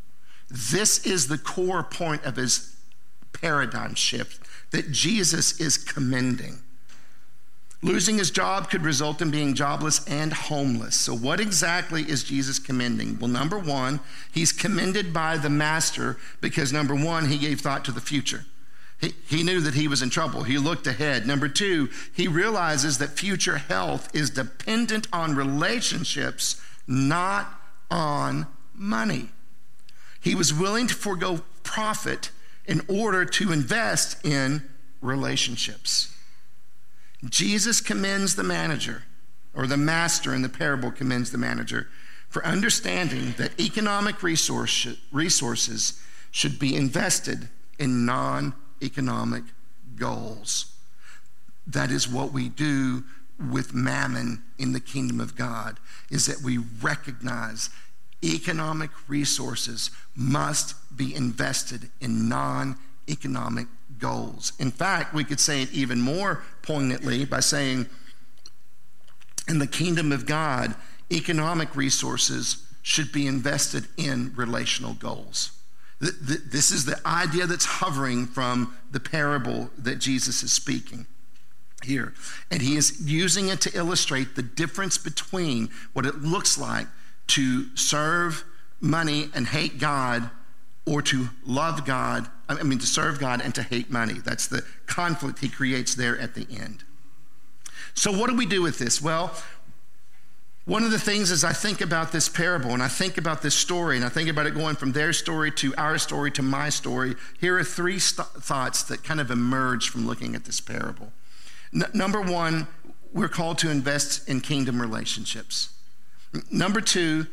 This 0.50 1.06
is 1.06 1.28
the 1.28 1.38
core 1.38 1.82
point 1.82 2.24
of 2.24 2.36
his 2.36 2.76
paradigm 3.32 3.94
shift 3.94 4.46
that 4.70 4.92
Jesus 4.92 5.60
is 5.60 5.78
commending. 5.78 6.60
Losing 7.84 8.16
his 8.16 8.30
job 8.30 8.70
could 8.70 8.82
result 8.82 9.20
in 9.20 9.32
being 9.32 9.54
jobless 9.54 10.06
and 10.06 10.32
homeless. 10.32 10.94
So, 10.94 11.16
what 11.16 11.40
exactly 11.40 12.02
is 12.02 12.22
Jesus 12.22 12.60
commending? 12.60 13.18
Well, 13.18 13.28
number 13.28 13.58
one, 13.58 13.98
he's 14.30 14.52
commended 14.52 15.12
by 15.12 15.36
the 15.36 15.50
master 15.50 16.16
because, 16.40 16.72
number 16.72 16.94
one, 16.94 17.26
he 17.26 17.38
gave 17.38 17.60
thought 17.60 17.84
to 17.86 17.92
the 17.92 18.00
future. 18.00 18.44
He, 19.00 19.14
he 19.26 19.42
knew 19.42 19.60
that 19.60 19.74
he 19.74 19.88
was 19.88 20.00
in 20.00 20.10
trouble. 20.10 20.44
He 20.44 20.58
looked 20.58 20.86
ahead. 20.86 21.26
Number 21.26 21.48
two, 21.48 21.88
he 22.12 22.28
realizes 22.28 22.98
that 22.98 23.18
future 23.18 23.56
health 23.56 24.14
is 24.14 24.30
dependent 24.30 25.08
on 25.12 25.34
relationships, 25.34 26.62
not 26.86 27.52
on 27.90 28.46
money. 28.74 29.30
He 30.20 30.36
was 30.36 30.54
willing 30.54 30.86
to 30.86 30.94
forego 30.94 31.40
profit 31.64 32.30
in 32.64 32.82
order 32.86 33.24
to 33.24 33.50
invest 33.50 34.24
in 34.24 34.62
relationships. 35.00 36.16
Jesus 37.24 37.80
commends 37.80 38.34
the 38.34 38.42
manager, 38.42 39.04
or 39.54 39.66
the 39.66 39.76
master 39.76 40.34
in 40.34 40.42
the 40.42 40.48
parable 40.48 40.90
commends 40.90 41.30
the 41.30 41.38
manager, 41.38 41.88
for 42.28 42.44
understanding 42.44 43.34
that 43.38 43.58
economic 43.60 44.22
resource, 44.22 44.88
resources 45.12 46.00
should 46.30 46.58
be 46.58 46.74
invested 46.74 47.48
in 47.78 48.06
non 48.06 48.54
economic 48.82 49.44
goals. 49.96 50.72
That 51.66 51.90
is 51.90 52.08
what 52.08 52.32
we 52.32 52.48
do 52.48 53.04
with 53.50 53.74
mammon 53.74 54.42
in 54.58 54.72
the 54.72 54.80
kingdom 54.80 55.20
of 55.20 55.36
God 55.36 55.78
is 56.10 56.26
that 56.26 56.42
we 56.42 56.58
recognize 56.58 57.70
economic 58.24 58.90
resources 59.08 59.90
must 60.14 60.74
be 60.96 61.14
invested 61.14 61.90
in 62.00 62.28
non-economic 62.28 63.66
goals. 64.02 64.52
In 64.58 64.70
fact, 64.70 65.14
we 65.14 65.24
could 65.24 65.40
say 65.40 65.62
it 65.62 65.72
even 65.72 66.02
more 66.02 66.42
poignantly 66.60 67.24
by 67.24 67.40
saying 67.40 67.86
in 69.48 69.58
the 69.58 69.66
kingdom 69.66 70.12
of 70.12 70.26
God, 70.26 70.74
economic 71.10 71.74
resources 71.74 72.66
should 72.82 73.12
be 73.12 73.26
invested 73.26 73.86
in 73.96 74.32
relational 74.34 74.92
goals. 74.94 75.52
This 76.00 76.72
is 76.72 76.84
the 76.84 77.00
idea 77.06 77.46
that's 77.46 77.64
hovering 77.64 78.26
from 78.26 78.76
the 78.90 78.98
parable 78.98 79.70
that 79.78 80.00
Jesus 80.00 80.42
is 80.42 80.52
speaking 80.52 81.06
here. 81.84 82.12
And 82.50 82.60
he 82.60 82.76
is 82.76 83.00
using 83.08 83.48
it 83.48 83.60
to 83.62 83.76
illustrate 83.76 84.34
the 84.34 84.42
difference 84.42 84.98
between 84.98 85.70
what 85.92 86.04
it 86.04 86.22
looks 86.22 86.58
like 86.58 86.88
to 87.28 87.74
serve 87.76 88.44
money 88.80 89.28
and 89.32 89.46
hate 89.46 89.78
God 89.78 90.28
or 90.84 91.02
to 91.02 91.28
love 91.46 91.84
God, 91.84 92.28
I 92.58 92.62
mean, 92.62 92.78
to 92.78 92.86
serve 92.86 93.18
God 93.18 93.40
and 93.40 93.54
to 93.54 93.62
hate 93.62 93.90
money. 93.90 94.14
That's 94.24 94.46
the 94.46 94.64
conflict 94.86 95.38
he 95.40 95.48
creates 95.48 95.94
there 95.94 96.18
at 96.18 96.34
the 96.34 96.46
end. 96.50 96.84
So, 97.94 98.10
what 98.16 98.30
do 98.30 98.36
we 98.36 98.46
do 98.46 98.62
with 98.62 98.78
this? 98.78 99.02
Well, 99.02 99.34
one 100.64 100.84
of 100.84 100.92
the 100.92 100.98
things 100.98 101.30
as 101.32 101.42
I 101.42 101.52
think 101.52 101.80
about 101.80 102.12
this 102.12 102.28
parable 102.28 102.70
and 102.70 102.82
I 102.82 102.88
think 102.88 103.18
about 103.18 103.42
this 103.42 103.54
story 103.54 103.96
and 103.96 104.04
I 104.04 104.08
think 104.08 104.28
about 104.28 104.46
it 104.46 104.54
going 104.54 104.76
from 104.76 104.92
their 104.92 105.12
story 105.12 105.50
to 105.52 105.74
our 105.76 105.98
story 105.98 106.30
to 106.32 106.42
my 106.42 106.68
story, 106.68 107.16
here 107.40 107.58
are 107.58 107.64
three 107.64 107.98
st- 107.98 108.28
thoughts 108.28 108.84
that 108.84 109.02
kind 109.02 109.20
of 109.20 109.30
emerge 109.30 109.88
from 109.88 110.06
looking 110.06 110.36
at 110.36 110.44
this 110.44 110.60
parable. 110.60 111.12
N- 111.74 111.90
number 111.92 112.20
one, 112.20 112.68
we're 113.12 113.28
called 113.28 113.58
to 113.58 113.70
invest 113.70 114.28
in 114.28 114.40
kingdom 114.40 114.80
relationships. 114.80 115.70
N- 116.32 116.44
number 116.50 116.80
two, 116.80 117.26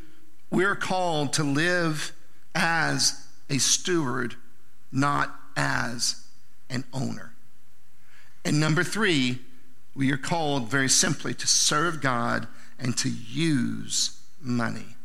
we're 0.49 0.75
called 0.75 1.32
to 1.34 1.43
live 1.43 2.12
as 2.55 3.27
a 3.49 3.60
steward, 3.60 4.36
not 4.91 5.36
as 5.56 6.25
an 6.69 6.84
owner. 6.93 7.34
And 8.45 8.60
number 8.60 8.84
three, 8.84 9.39
we 9.95 10.12
are 10.12 10.17
called 10.17 10.69
very 10.69 10.89
simply 10.89 11.34
to 11.34 11.47
serve 11.47 12.02
God 12.02 12.47
and 12.80 12.97
to 12.97 13.10
use 13.10 14.21
money. 14.41 14.95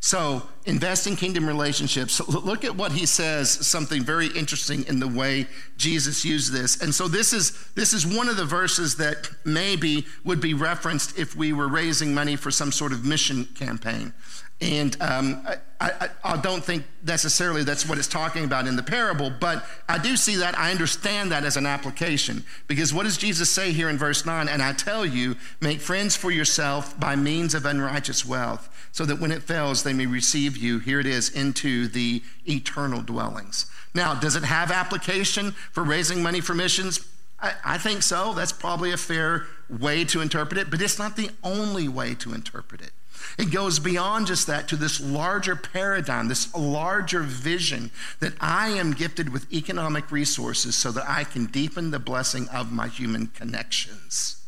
So, 0.00 0.42
invest 0.66 1.06
in 1.06 1.16
kingdom 1.16 1.46
relationships. 1.46 2.20
Look 2.28 2.64
at 2.64 2.76
what 2.76 2.92
he 2.92 3.06
says, 3.06 3.50
something 3.66 4.04
very 4.04 4.28
interesting 4.28 4.84
in 4.86 5.00
the 5.00 5.08
way 5.08 5.48
Jesus 5.78 6.24
used 6.24 6.52
this. 6.52 6.80
And 6.80 6.94
so 6.94 7.08
this 7.08 7.32
is 7.32 7.70
this 7.74 7.92
is 7.92 8.06
one 8.06 8.28
of 8.28 8.36
the 8.36 8.44
verses 8.44 8.96
that 8.98 9.28
maybe 9.44 10.06
would 10.22 10.40
be 10.40 10.54
referenced 10.54 11.18
if 11.18 11.34
we 11.34 11.52
were 11.52 11.66
raising 11.66 12.14
money 12.14 12.36
for 12.36 12.52
some 12.52 12.70
sort 12.70 12.92
of 12.92 13.04
mission 13.04 13.46
campaign. 13.56 14.12
And 14.60 14.96
um, 15.02 15.46
I, 15.46 15.56
I, 15.80 16.08
I, 16.24 16.36
don't 16.38 16.64
think 16.64 16.84
necessarily 17.04 17.62
that's 17.62 17.86
what 17.86 17.98
it's 17.98 18.08
talking 18.08 18.42
about 18.44 18.66
in 18.66 18.76
the 18.76 18.82
parable, 18.82 19.30
but 19.30 19.66
I 19.86 19.98
do 19.98 20.16
see 20.16 20.36
that. 20.36 20.58
I 20.58 20.70
understand 20.70 21.30
that 21.30 21.44
as 21.44 21.58
an 21.58 21.66
application. 21.66 22.42
Because 22.66 22.94
what 22.94 23.02
does 23.02 23.18
Jesus 23.18 23.50
say 23.50 23.72
here 23.72 23.90
in 23.90 23.98
verse 23.98 24.24
9? 24.24 24.48
And 24.48 24.62
I 24.62 24.72
tell 24.72 25.04
you, 25.04 25.36
make 25.60 25.80
friends 25.80 26.16
for 26.16 26.30
yourself 26.30 26.98
by 26.98 27.16
means 27.16 27.54
of 27.54 27.66
unrighteous 27.66 28.24
wealth, 28.24 28.70
so 28.92 29.04
that 29.04 29.20
when 29.20 29.30
it 29.30 29.42
fails, 29.42 29.82
they 29.82 29.92
may 29.92 30.06
receive 30.06 30.56
you, 30.56 30.78
here 30.78 31.00
it 31.00 31.06
is, 31.06 31.28
into 31.28 31.86
the 31.86 32.22
eternal 32.48 33.02
dwellings. 33.02 33.66
Now, 33.92 34.14
does 34.14 34.36
it 34.36 34.44
have 34.44 34.70
application 34.70 35.52
for 35.72 35.82
raising 35.82 36.22
money 36.22 36.40
for 36.40 36.54
missions? 36.54 37.06
I, 37.38 37.52
I 37.62 37.78
think 37.78 38.02
so. 38.02 38.32
That's 38.32 38.52
probably 38.52 38.92
a 38.92 38.96
fair 38.96 39.46
way 39.68 40.04
to 40.06 40.22
interpret 40.22 40.58
it, 40.58 40.70
but 40.70 40.80
it's 40.80 40.98
not 40.98 41.16
the 41.16 41.28
only 41.44 41.88
way 41.88 42.14
to 42.14 42.32
interpret 42.32 42.80
it. 42.80 42.92
It 43.38 43.50
goes 43.50 43.78
beyond 43.78 44.26
just 44.26 44.46
that 44.46 44.68
to 44.68 44.76
this 44.76 45.00
larger 45.00 45.56
paradigm, 45.56 46.28
this 46.28 46.54
larger 46.54 47.22
vision 47.22 47.90
that 48.20 48.34
I 48.40 48.68
am 48.68 48.92
gifted 48.92 49.32
with 49.32 49.52
economic 49.52 50.10
resources 50.10 50.74
so 50.74 50.90
that 50.92 51.08
I 51.08 51.24
can 51.24 51.46
deepen 51.46 51.90
the 51.90 51.98
blessing 51.98 52.48
of 52.48 52.72
my 52.72 52.88
human 52.88 53.28
connections. 53.28 54.42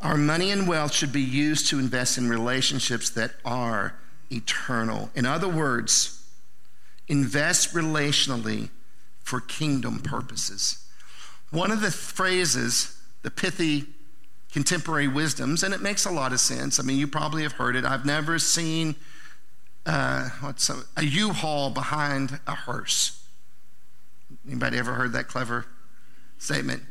Our 0.00 0.16
money 0.16 0.50
and 0.50 0.68
wealth 0.68 0.92
should 0.92 1.12
be 1.12 1.22
used 1.22 1.68
to 1.68 1.78
invest 1.78 2.18
in 2.18 2.28
relationships 2.28 3.10
that 3.10 3.32
are 3.44 3.94
eternal. 4.30 5.10
In 5.14 5.24
other 5.24 5.48
words, 5.48 6.26
invest 7.08 7.74
relationally 7.74 8.70
for 9.22 9.40
kingdom 9.40 10.00
purposes. 10.00 10.84
One 11.50 11.70
of 11.70 11.80
the 11.80 11.90
phrases, 11.90 12.98
the 13.22 13.30
pithy 13.30 13.86
contemporary 14.54 15.08
wisdoms, 15.08 15.64
and 15.64 15.74
it 15.74 15.82
makes 15.82 16.06
a 16.06 16.10
lot 16.10 16.32
of 16.32 16.38
sense. 16.38 16.78
I 16.78 16.84
mean, 16.84 16.96
you 16.96 17.08
probably 17.08 17.42
have 17.42 17.54
heard 17.54 17.74
it. 17.74 17.84
I've 17.84 18.06
never 18.06 18.38
seen 18.38 18.94
uh, 19.84 20.30
what's 20.40 20.70
a 20.70 20.84
a 20.96 21.04
U-Haul 21.04 21.70
behind 21.70 22.38
a 22.46 22.54
hearse. 22.54 23.20
Anybody 24.46 24.78
ever 24.78 24.92
heard 24.92 25.12
that 25.12 25.26
clever 25.26 25.66
statement? 26.38 26.84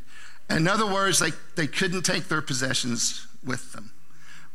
In 0.49 0.67
other 0.67 0.85
words, 0.85 1.19
they, 1.19 1.31
they 1.55 1.65
couldn't 1.65 2.01
take 2.01 2.27
their 2.27 2.41
possessions 2.41 3.27
with 3.45 3.71
them. 3.71 3.91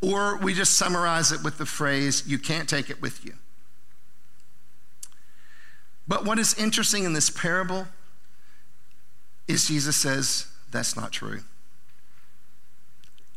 Or 0.02 0.36
we 0.36 0.52
just 0.52 0.74
summarize 0.74 1.32
it 1.32 1.42
with 1.42 1.56
the 1.56 1.66
phrase, 1.66 2.24
you 2.26 2.38
can't 2.38 2.68
take 2.68 2.90
it 2.90 3.00
with 3.00 3.24
you. 3.24 3.32
But 6.06 6.26
what 6.26 6.38
is 6.38 6.54
interesting 6.58 7.04
in 7.04 7.14
this 7.14 7.30
parable 7.30 7.86
is 9.48 9.66
Jesus 9.66 9.96
says 9.96 10.46
that's 10.70 10.94
not 10.94 11.10
true 11.10 11.40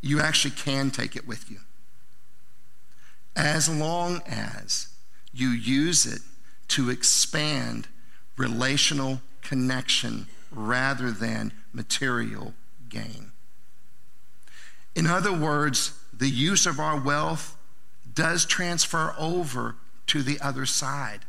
you 0.02 0.20
actually 0.20 0.50
can 0.50 0.90
take 0.90 1.16
it 1.16 1.26
with 1.26 1.50
you. 1.50 1.60
As 3.34 3.68
long 3.68 4.20
as 4.26 4.88
you 5.32 5.48
use 5.48 6.04
it 6.04 6.20
to 6.68 6.90
expand 6.90 7.88
relational 8.36 9.22
connection 9.40 10.26
rather 10.50 11.10
than 11.10 11.52
material 11.72 12.52
gain. 12.88 13.30
In 14.94 15.06
other 15.06 15.32
words, 15.32 15.98
the 16.12 16.28
use 16.28 16.66
of 16.66 16.78
our 16.78 17.00
wealth 17.00 17.56
does 18.12 18.44
transfer 18.44 19.14
over 19.18 19.76
to 20.08 20.22
the 20.22 20.38
other 20.40 20.66
side 20.66 21.20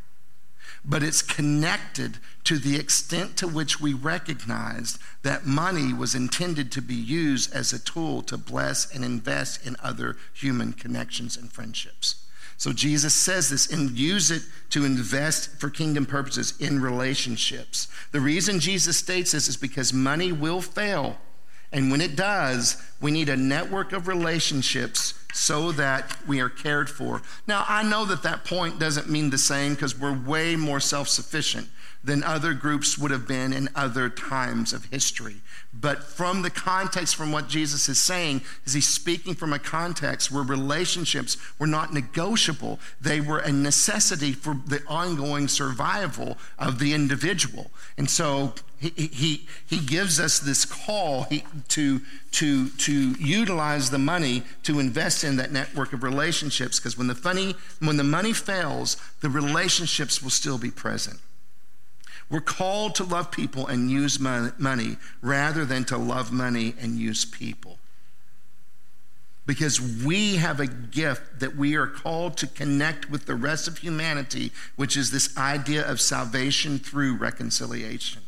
but 0.85 1.03
it's 1.03 1.21
connected 1.21 2.17
to 2.43 2.57
the 2.57 2.75
extent 2.75 3.37
to 3.37 3.47
which 3.47 3.79
we 3.79 3.93
recognize 3.93 4.99
that 5.21 5.45
money 5.45 5.93
was 5.93 6.13
intended 6.13 6.71
to 6.71 6.81
be 6.81 6.95
used 6.95 7.53
as 7.53 7.71
a 7.71 7.79
tool 7.79 8.21
to 8.23 8.37
bless 8.37 8.93
and 8.93 9.05
invest 9.05 9.65
in 9.65 9.77
other 9.81 10.17
human 10.33 10.73
connections 10.73 11.37
and 11.37 11.51
friendships. 11.51 12.15
So 12.57 12.73
Jesus 12.73 13.13
says 13.13 13.49
this 13.49 13.71
and 13.71 13.91
use 13.91 14.29
it 14.29 14.43
to 14.69 14.85
invest 14.85 15.59
for 15.59 15.69
kingdom 15.69 16.05
purposes 16.05 16.53
in 16.59 16.81
relationships. 16.81 17.87
The 18.11 18.21
reason 18.21 18.59
Jesus 18.59 18.97
states 18.97 19.31
this 19.31 19.47
is 19.47 19.57
because 19.57 19.93
money 19.93 20.31
will 20.31 20.61
fail. 20.61 21.17
And 21.71 21.89
when 21.89 22.01
it 22.01 22.15
does, 22.15 22.81
we 23.01 23.11
need 23.11 23.29
a 23.29 23.37
network 23.37 23.93
of 23.93 24.07
relationships 24.07 25.13
so 25.33 25.71
that 25.73 26.15
we 26.25 26.39
are 26.39 26.49
cared 26.49 26.89
for. 26.89 27.21
Now, 27.47 27.65
I 27.67 27.83
know 27.83 28.05
that 28.05 28.23
that 28.23 28.45
point 28.45 28.79
doesn't 28.79 29.09
mean 29.09 29.31
the 29.31 29.37
same 29.37 29.73
because 29.73 29.99
we're 29.99 30.17
way 30.17 30.55
more 30.55 30.79
self 30.79 31.09
sufficient 31.09 31.67
than 32.03 32.23
other 32.23 32.53
groups 32.53 32.97
would 32.97 33.11
have 33.11 33.27
been 33.27 33.53
in 33.53 33.69
other 33.75 34.09
times 34.09 34.73
of 34.73 34.85
history. 34.85 35.37
But 35.73 36.03
from 36.03 36.41
the 36.41 36.49
context, 36.49 37.15
from 37.15 37.31
what 37.31 37.47
Jesus 37.47 37.87
is 37.87 37.99
saying, 37.99 38.41
is 38.65 38.73
he's 38.73 38.87
speaking 38.87 39.35
from 39.35 39.53
a 39.53 39.59
context 39.59 40.31
where 40.31 40.43
relationships 40.43 41.37
were 41.57 41.67
not 41.67 41.93
negotiable. 41.93 42.79
They 42.99 43.21
were 43.21 43.39
a 43.39 43.51
necessity 43.51 44.33
for 44.33 44.59
the 44.67 44.83
ongoing 44.87 45.47
survival 45.47 46.37
of 46.59 46.79
the 46.79 46.93
individual. 46.93 47.71
And 47.97 48.09
so 48.09 48.53
he, 48.79 48.89
he, 48.89 49.47
he 49.65 49.79
gives 49.79 50.19
us 50.19 50.39
this 50.39 50.65
call 50.65 51.27
to, 51.69 52.01
to, 52.31 52.69
to 52.69 52.93
utilize 52.93 53.89
the 53.89 53.97
money 53.97 54.43
to 54.63 54.79
invest 54.79 55.23
in 55.23 55.37
that 55.37 55.51
network 55.51 55.93
of 55.93 56.03
relationships 56.03 56.79
because 56.79 56.97
when 56.97 57.07
the, 57.07 57.15
funny, 57.15 57.55
when 57.79 57.95
the 57.95 58.03
money 58.03 58.33
fails, 58.33 58.97
the 59.21 59.29
relationships 59.29 60.21
will 60.21 60.29
still 60.29 60.57
be 60.57 60.69
present. 60.69 61.19
We're 62.33 62.41
called 62.41 62.95
to 62.95 63.03
love 63.03 63.29
people 63.29 63.67
and 63.67 63.91
use 63.91 64.19
money 64.19 64.97
rather 65.21 65.65
than 65.65 65.85
to 65.85 65.97
love 65.97 66.31
money 66.31 66.73
and 66.81 66.97
use 66.97 67.25
people. 67.25 67.77
Because 69.45 69.79
we 69.79 70.37
have 70.37 70.59
a 70.59 70.65
gift 70.65 71.41
that 71.41 71.55
we 71.55 71.75
are 71.75 71.85
called 71.85 72.37
to 72.37 72.47
connect 72.47 73.07
with 73.07 73.27
the 73.27 73.35
rest 73.35 73.67
of 73.67 73.77
humanity, 73.77 74.51
which 74.75 74.97
is 74.97 75.11
this 75.11 75.37
idea 75.37 75.87
of 75.87 76.01
salvation 76.01 76.79
through 76.79 77.17
reconciliation. 77.17 78.22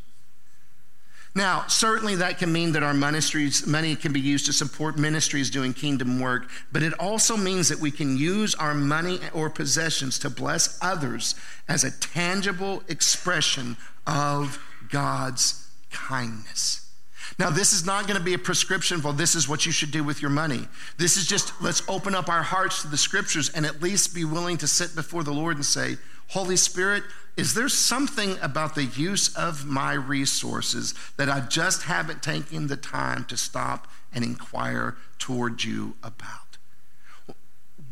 Now, 1.36 1.66
certainly 1.68 2.16
that 2.16 2.38
can 2.38 2.54
mean 2.54 2.72
that 2.72 2.84
our 2.84 2.94
ministries, 2.94 3.68
money 3.68 3.98
can 3.98 4.14
be 4.14 4.22
used 4.22 4.46
to 4.46 4.54
support 4.54 4.98
ministries 4.98 5.50
doing 5.50 5.74
kingdom 5.74 6.22
work, 6.22 6.50
but 6.72 6.82
it 6.82 6.94
also 6.94 7.36
means 7.36 7.68
that 7.68 7.80
we 7.80 7.92
can 7.92 8.16
use 8.16 8.56
our 8.56 8.74
money 8.74 9.20
or 9.34 9.50
possessions 9.50 10.18
to 10.20 10.30
bless 10.30 10.80
others 10.82 11.36
as 11.68 11.84
a 11.84 11.92
tangible 11.92 12.84
expression 12.88 13.76
of 14.08 14.58
God's 14.90 15.68
kindness. 15.92 16.90
Now, 17.38 17.50
this 17.50 17.74
is 17.74 17.86
not 17.86 18.08
going 18.08 18.18
to 18.18 18.24
be 18.24 18.36
a 18.36 18.40
prescription 18.40 19.02
for 19.02 19.12
this 19.12 19.36
is 19.36 19.50
what 19.50 19.66
you 19.66 19.74
should 19.74 19.92
do 19.92 20.06
with 20.06 20.22
your 20.22 20.32
money. 20.32 20.68
This 20.98 21.18
is 21.18 21.28
just 21.28 21.52
let's 21.62 21.82
open 21.90 22.16
up 22.16 22.30
our 22.30 22.44
hearts 22.44 22.84
to 22.84 22.88
the 22.88 22.98
scriptures 22.98 23.50
and 23.50 23.66
at 23.66 23.82
least 23.82 24.16
be 24.16 24.24
willing 24.24 24.58
to 24.60 24.68
sit 24.68 24.96
before 24.96 25.24
the 25.24 25.34
Lord 25.34 25.58
and 25.58 25.66
say, 25.66 25.98
Holy 26.30 26.58
Spirit, 26.58 27.04
is 27.38 27.54
there 27.54 27.70
something 27.70 28.38
about 28.42 28.76
the 28.76 28.86
use 28.86 29.36
of 29.36 29.66
my 29.66 29.94
resources 29.94 30.94
that 31.18 31.30
I 31.30 31.42
just 31.42 31.84
haven't 31.84 32.24
taken 32.24 32.68
the 32.68 32.78
time 32.78 33.26
to 33.26 33.38
stop 33.38 33.88
and 34.14 34.24
inquire 34.24 34.96
toward 35.20 35.64
you 35.64 35.96
about? 36.02 36.58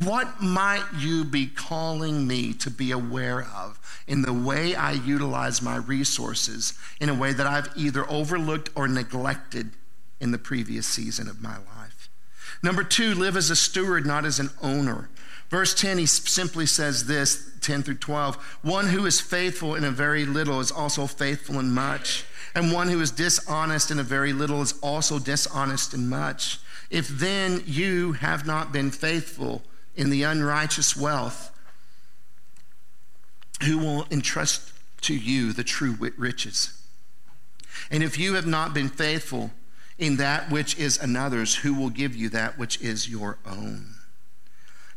What 0.01 0.41
might 0.41 0.85
you 0.97 1.23
be 1.23 1.47
calling 1.47 2.25
me 2.27 2.53
to 2.53 2.69
be 2.69 2.91
aware 2.91 3.43
of 3.43 3.79
in 4.07 4.21
the 4.21 4.33
way 4.33 4.75
I 4.75 4.93
utilize 4.93 5.61
my 5.61 5.77
resources 5.77 6.73
in 6.99 7.09
a 7.09 7.13
way 7.13 7.31
that 7.33 7.47
I've 7.47 7.69
either 7.75 8.09
overlooked 8.09 8.69
or 8.75 8.87
neglected 8.87 9.71
in 10.19 10.31
the 10.31 10.37
previous 10.37 10.87
season 10.87 11.27
of 11.27 11.41
my 11.41 11.57
life? 11.57 12.09
Number 12.61 12.83
two, 12.83 13.13
live 13.13 13.35
as 13.37 13.49
a 13.49 13.55
steward, 13.55 14.05
not 14.05 14.25
as 14.25 14.39
an 14.39 14.49
owner. 14.61 15.09
Verse 15.53 15.75
10, 15.75 15.99
he 15.99 16.07
simply 16.07 16.65
says 16.65 17.05
this 17.05 17.51
10 17.61 17.83
through 17.83 17.97
12 17.97 18.37
One 18.63 18.87
who 18.87 19.05
is 19.05 19.21
faithful 19.21 19.75
in 19.75 19.83
a 19.83 19.91
very 19.91 20.25
little 20.25 20.59
is 20.59 20.71
also 20.71 21.05
faithful 21.05 21.59
in 21.59 21.71
much, 21.71 22.25
and 22.55 22.71
one 22.71 22.87
who 22.87 22.99
is 22.99 23.11
dishonest 23.11 23.91
in 23.91 23.99
a 23.99 24.03
very 24.03 24.33
little 24.33 24.63
is 24.63 24.73
also 24.81 25.19
dishonest 25.19 25.93
in 25.93 26.09
much. 26.09 26.57
If 26.89 27.07
then 27.07 27.61
you 27.67 28.13
have 28.13 28.47
not 28.47 28.73
been 28.73 28.89
faithful 28.89 29.61
in 29.95 30.09
the 30.09 30.23
unrighteous 30.23 30.97
wealth, 30.97 31.51
who 33.63 33.77
will 33.77 34.07
entrust 34.09 34.73
to 35.01 35.13
you 35.13 35.53
the 35.53 35.63
true 35.63 35.95
riches? 36.17 36.83
And 37.91 38.01
if 38.01 38.17
you 38.17 38.33
have 38.33 38.47
not 38.47 38.73
been 38.73 38.89
faithful 38.89 39.51
in 39.99 40.17
that 40.17 40.49
which 40.49 40.79
is 40.79 40.97
another's, 40.97 41.57
who 41.57 41.75
will 41.75 41.91
give 41.91 42.15
you 42.15 42.29
that 42.29 42.57
which 42.57 42.81
is 42.81 43.07
your 43.07 43.37
own? 43.45 43.97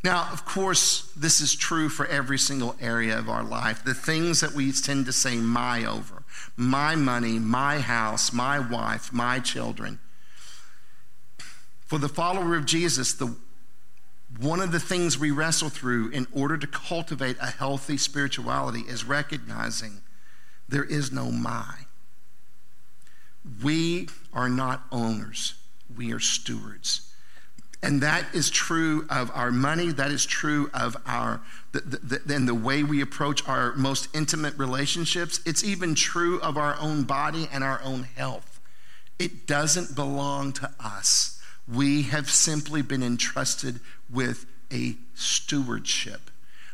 Now, 0.07 0.29
of 0.31 0.45
course, 0.45 1.11
this 1.17 1.41
is 1.41 1.53
true 1.53 1.89
for 1.89 2.07
every 2.07 2.39
single 2.39 2.77
area 2.81 3.19
of 3.19 3.29
our 3.29 3.43
life. 3.43 3.83
The 3.83 3.93
things 3.93 4.41
that 4.41 4.53
we 4.53 4.71
tend 4.71 5.05
to 5.07 5.13
say 5.13 5.35
my 5.35 5.85
over 5.85 6.23
my 6.57 6.95
money, 6.95 7.41
my 7.41 7.81
house, 7.81 8.33
my 8.33 8.61
wife, 8.61 9.13
my 9.13 9.41
children. 9.41 9.99
For 11.87 11.99
the 11.99 12.09
follower 12.09 12.55
of 12.55 12.67
Jesus, 12.67 13.15
the, 13.15 13.35
one 14.39 14.61
of 14.61 14.71
the 14.71 14.79
things 14.79 15.19
we 15.19 15.33
wrestle 15.33 15.71
through 15.71 16.11
in 16.11 16.29
order 16.33 16.57
to 16.57 16.69
cultivate 16.69 17.37
a 17.41 17.47
healthy 17.47 17.97
spirituality 17.97 18.85
is 18.87 19.05
recognizing 19.05 20.03
there 20.69 20.85
is 20.85 21.11
no 21.11 21.33
my. 21.33 21.75
We 23.61 24.09
are 24.33 24.49
not 24.49 24.85
owners, 24.93 25.55
we 25.97 26.13
are 26.13 26.21
stewards. 26.21 27.13
And 27.83 28.01
that 28.01 28.35
is 28.35 28.51
true 28.51 29.07
of 29.11 29.31
our 29.35 29.53
money. 29.53 29.93
That 29.93 30.11
is 30.11 30.25
true 30.25 30.71
of 30.75 30.97
our 31.07 31.41
the, 31.73 32.21
the, 32.25 32.35
and 32.35 32.49
the 32.49 32.55
way 32.55 32.83
we 32.83 33.01
approach 33.01 33.47
our 33.47 33.75
most 33.75 34.09
intimate 34.15 34.57
relationships. 34.57 35.41
It's 35.45 35.63
even 35.63 35.95
true 35.95 36.41
of 36.41 36.57
our 36.57 36.77
own 36.81 37.05
body 37.05 37.49
and 37.53 37.63
our 37.63 37.81
own 37.83 38.05
health. 38.17 38.61
It 39.19 39.47
doesn't 39.47 39.95
belong 39.95 40.53
to 40.55 40.71
us. 40.81 41.41
We 41.69 42.03
have 42.05 42.31
simply 42.31 42.83
been 42.83 43.03
entrusted 43.03 43.81
with 44.11 44.47
a 44.73 44.97
stewardship. 45.15 46.31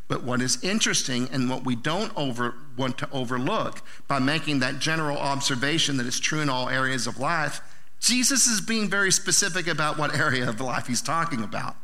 But 0.09 0.25
what 0.25 0.43
is 0.43 0.63
interesting 0.63 1.29
and 1.33 1.49
what 1.49 1.65
we 1.65 1.75
don't 1.75 2.13
over, 2.17 2.55
want 2.77 2.99
to 2.99 3.09
overlook 3.11 3.83
by 4.09 4.19
making 4.19 4.59
that 4.59 4.79
general 4.79 5.17
observation 5.17 5.97
that 5.97 6.07
it's 6.07 6.21
true 6.21 6.41
in 6.41 6.49
all 6.49 6.69
areas 6.69 7.07
of 7.07 7.19
life 7.19 7.61
Jesus 8.03 8.49
is 8.49 8.61
being 8.61 8.91
very 8.91 9.13
specific 9.13 9.69
about 9.69 9.97
what 9.97 10.13
area 10.13 10.49
of 10.49 10.61
life 10.61 10.89
he's 10.89 11.01
talking 11.01 11.45
about, 11.45 11.77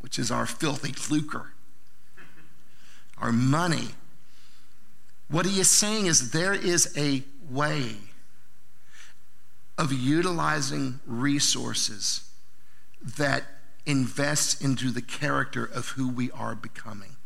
which 0.00 0.18
is 0.18 0.30
our 0.30 0.44
filthy 0.44 0.94
lucre, 1.12 1.54
our 3.16 3.32
money. 3.32 3.88
What 5.30 5.46
he 5.46 5.60
is 5.60 5.70
saying 5.70 6.06
is 6.06 6.30
there 6.30 6.52
is 6.52 6.94
a 6.96 7.22
way 7.48 7.96
of 9.78 9.94
utilizing 9.94 11.00
resources 11.06 12.28
that 13.16 13.44
invests 13.86 14.60
into 14.60 14.90
the 14.90 15.00
character 15.00 15.64
of 15.64 15.88
who 15.90 16.08
we 16.10 16.30
are 16.32 16.54
becoming. 16.54 17.16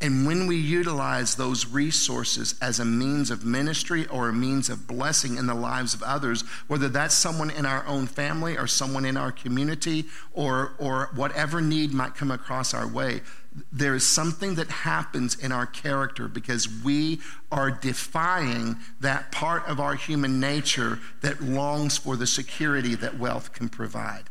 And 0.00 0.26
when 0.26 0.46
we 0.46 0.56
utilize 0.56 1.34
those 1.34 1.66
resources 1.66 2.54
as 2.62 2.78
a 2.78 2.84
means 2.84 3.32
of 3.32 3.44
ministry 3.44 4.06
or 4.06 4.28
a 4.28 4.32
means 4.32 4.68
of 4.68 4.86
blessing 4.86 5.36
in 5.36 5.46
the 5.46 5.54
lives 5.54 5.92
of 5.92 6.04
others, 6.04 6.42
whether 6.68 6.88
that's 6.88 7.16
someone 7.16 7.50
in 7.50 7.66
our 7.66 7.84
own 7.84 8.06
family 8.06 8.56
or 8.56 8.68
someone 8.68 9.04
in 9.04 9.16
our 9.16 9.32
community 9.32 10.04
or, 10.32 10.74
or 10.78 11.10
whatever 11.16 11.60
need 11.60 11.92
might 11.92 12.14
come 12.14 12.30
across 12.30 12.74
our 12.74 12.86
way, 12.86 13.22
there 13.72 13.96
is 13.96 14.06
something 14.06 14.54
that 14.54 14.68
happens 14.68 15.34
in 15.34 15.50
our 15.50 15.66
character 15.66 16.28
because 16.28 16.68
we 16.84 17.18
are 17.50 17.72
defying 17.72 18.76
that 19.00 19.32
part 19.32 19.66
of 19.66 19.80
our 19.80 19.94
human 19.94 20.38
nature 20.38 21.00
that 21.22 21.42
longs 21.42 21.98
for 21.98 22.14
the 22.14 22.26
security 22.26 22.94
that 22.94 23.18
wealth 23.18 23.52
can 23.52 23.68
provide. 23.68 24.24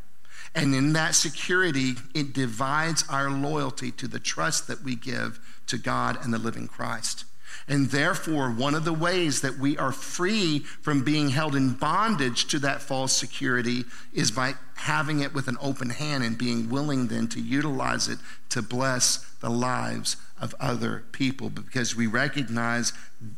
And 0.57 0.73
in 0.73 0.93
that 0.93 1.13
security, 1.13 1.93
it 2.15 2.33
divides 2.33 3.03
our 3.09 3.29
loyalty 3.29 3.91
to 3.91 4.07
the 4.07 4.19
trust 4.19 4.67
that 4.67 4.81
we 4.81 4.95
give 4.95 5.39
to 5.67 5.77
God 5.77 6.17
and 6.23 6.33
the 6.33 6.39
living 6.39 6.67
Christ. 6.67 7.25
And 7.67 7.91
therefore, 7.91 8.49
one 8.49 8.73
of 8.73 8.83
the 8.83 8.93
ways 8.93 9.41
that 9.41 9.59
we 9.59 9.77
are 9.77 9.91
free 9.91 10.59
from 10.59 11.03
being 11.03 11.29
held 11.29 11.55
in 11.55 11.73
bondage 11.73 12.47
to 12.47 12.57
that 12.59 12.81
false 12.81 13.13
security 13.13 13.85
is 14.11 14.31
by 14.31 14.55
having 14.77 15.19
it 15.19 15.31
with 15.31 15.47
an 15.47 15.57
open 15.61 15.91
hand 15.91 16.23
and 16.23 16.39
being 16.39 16.71
willing 16.71 17.07
then 17.07 17.27
to 17.27 17.39
utilize 17.39 18.07
it 18.07 18.17
to 18.49 18.63
bless 18.63 19.17
the 19.41 19.51
lives 19.51 20.17
of 20.41 20.55
other 20.59 21.03
people 21.11 21.51
because 21.51 21.95
we 21.95 22.07
recognize 22.07 22.93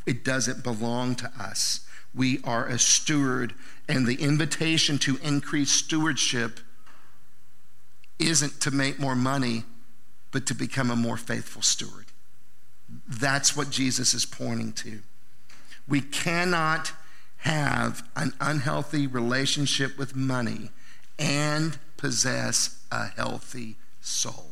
it 0.05 0.23
doesn't 0.23 0.63
belong 0.63 1.15
to 1.15 1.29
us. 1.37 1.81
We 2.15 2.39
are 2.45 2.65
a 2.65 2.79
steward, 2.79 3.53
and 3.89 4.07
the 4.07 4.21
invitation 4.21 4.97
to 4.99 5.17
increase 5.17 5.71
stewardship 5.71 6.61
isn't 8.19 8.61
to 8.61 8.71
make 8.71 8.99
more 8.99 9.15
money, 9.15 9.63
but 10.31 10.45
to 10.47 10.53
become 10.53 10.91
a 10.91 10.95
more 10.95 11.17
faithful 11.17 11.61
steward. 11.61 12.05
That's 13.07 13.55
what 13.55 13.69
Jesus 13.69 14.13
is 14.13 14.25
pointing 14.25 14.73
to. 14.73 14.99
We 15.87 16.01
cannot 16.01 16.91
have 17.37 18.07
an 18.15 18.33
unhealthy 18.39 19.07
relationship 19.07 19.97
with 19.97 20.15
money 20.15 20.71
and 21.17 21.77
possess 21.97 22.83
a 22.91 23.07
healthy 23.07 23.77
soul. 24.01 24.51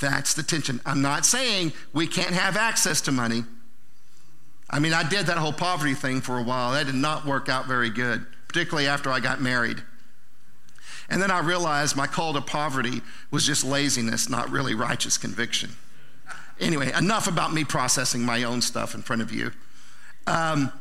That's 0.00 0.34
the 0.34 0.42
tension. 0.42 0.80
I'm 0.84 1.02
not 1.02 1.24
saying 1.24 1.72
we 1.92 2.06
can't 2.06 2.34
have 2.34 2.56
access 2.56 3.00
to 3.02 3.12
money. 3.12 3.44
I 4.68 4.78
mean, 4.78 4.92
I 4.92 5.08
did 5.08 5.26
that 5.26 5.38
whole 5.38 5.52
poverty 5.52 5.94
thing 5.94 6.20
for 6.20 6.38
a 6.38 6.42
while. 6.42 6.72
That 6.72 6.86
did 6.86 6.94
not 6.94 7.26
work 7.26 7.48
out 7.48 7.66
very 7.66 7.90
good, 7.90 8.26
particularly 8.48 8.88
after 8.88 9.10
I 9.10 9.20
got 9.20 9.40
married. 9.40 9.82
And 11.08 11.20
then 11.20 11.30
I 11.30 11.40
realized 11.40 11.96
my 11.96 12.06
call 12.06 12.32
to 12.34 12.40
poverty 12.40 13.02
was 13.30 13.46
just 13.46 13.64
laziness, 13.64 14.28
not 14.28 14.50
really 14.50 14.74
righteous 14.74 15.18
conviction. 15.18 15.70
Anyway, 16.60 16.92
enough 16.92 17.26
about 17.26 17.52
me 17.52 17.64
processing 17.64 18.22
my 18.22 18.44
own 18.44 18.62
stuff 18.62 18.94
in 18.94 19.02
front 19.02 19.22
of 19.22 19.32
you. 19.32 19.50
Um, 20.26 20.72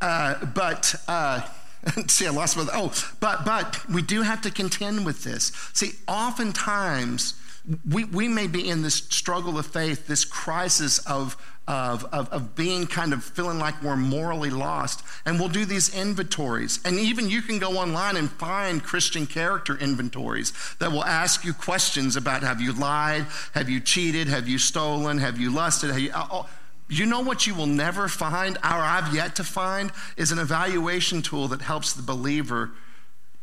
uh, 0.00 0.44
but 0.46 0.94
uh, 1.08 1.42
see, 2.06 2.26
I 2.26 2.30
lost 2.30 2.56
my. 2.56 2.66
Oh, 2.72 2.92
but 3.20 3.44
but 3.44 3.88
we 3.88 4.02
do 4.02 4.22
have 4.22 4.42
to 4.42 4.50
contend 4.50 5.04
with 5.04 5.24
this. 5.24 5.52
See, 5.72 5.92
oftentimes 6.06 7.34
we 7.88 8.04
we 8.04 8.28
may 8.28 8.46
be 8.46 8.68
in 8.68 8.82
this 8.82 8.94
struggle 8.94 9.58
of 9.58 9.66
faith, 9.66 10.06
this 10.06 10.24
crisis 10.24 10.98
of 11.00 11.36
of, 11.68 12.04
of, 12.12 12.28
of, 12.30 12.56
being 12.56 12.86
kind 12.88 13.12
of 13.12 13.22
feeling 13.22 13.58
like 13.58 13.80
we're 13.82 13.96
morally 13.96 14.50
lost. 14.50 15.04
And 15.24 15.38
we'll 15.38 15.48
do 15.48 15.64
these 15.64 15.94
inventories. 15.94 16.80
And 16.84 16.98
even 16.98 17.30
you 17.30 17.40
can 17.40 17.60
go 17.60 17.78
online 17.78 18.16
and 18.16 18.30
find 18.30 18.82
Christian 18.82 19.26
character 19.26 19.76
inventories 19.78 20.52
that 20.80 20.90
will 20.90 21.04
ask 21.04 21.44
you 21.44 21.52
questions 21.52 22.16
about 22.16 22.42
have 22.42 22.60
you 22.60 22.72
lied? 22.72 23.26
Have 23.54 23.68
you 23.68 23.78
cheated? 23.78 24.26
Have 24.26 24.48
you 24.48 24.58
stolen? 24.58 25.18
Have 25.18 25.38
you 25.38 25.50
lusted? 25.50 25.90
Have 25.90 26.00
you, 26.00 26.12
You 26.88 27.06
know 27.06 27.20
what 27.20 27.46
you 27.46 27.54
will 27.54 27.66
never 27.66 28.08
find, 28.08 28.56
or 28.56 28.60
I've 28.64 29.14
yet 29.14 29.36
to 29.36 29.44
find, 29.44 29.92
is 30.16 30.32
an 30.32 30.40
evaluation 30.40 31.22
tool 31.22 31.46
that 31.48 31.62
helps 31.62 31.92
the 31.92 32.02
believer 32.02 32.72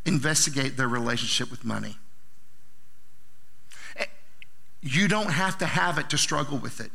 investigate 0.06 0.76
their 0.76 0.90
relationship 0.90 1.50
with 1.50 1.64
money. 1.64 1.98
Eh, 3.96 4.06
you 4.82 5.08
don't 5.08 5.32
have 5.32 5.58
to 5.60 5.66
have 5.66 5.98
it 5.98 6.10
to 6.10 6.18
struggle 6.18 6.58
with 6.58 6.82
it. 6.82 6.92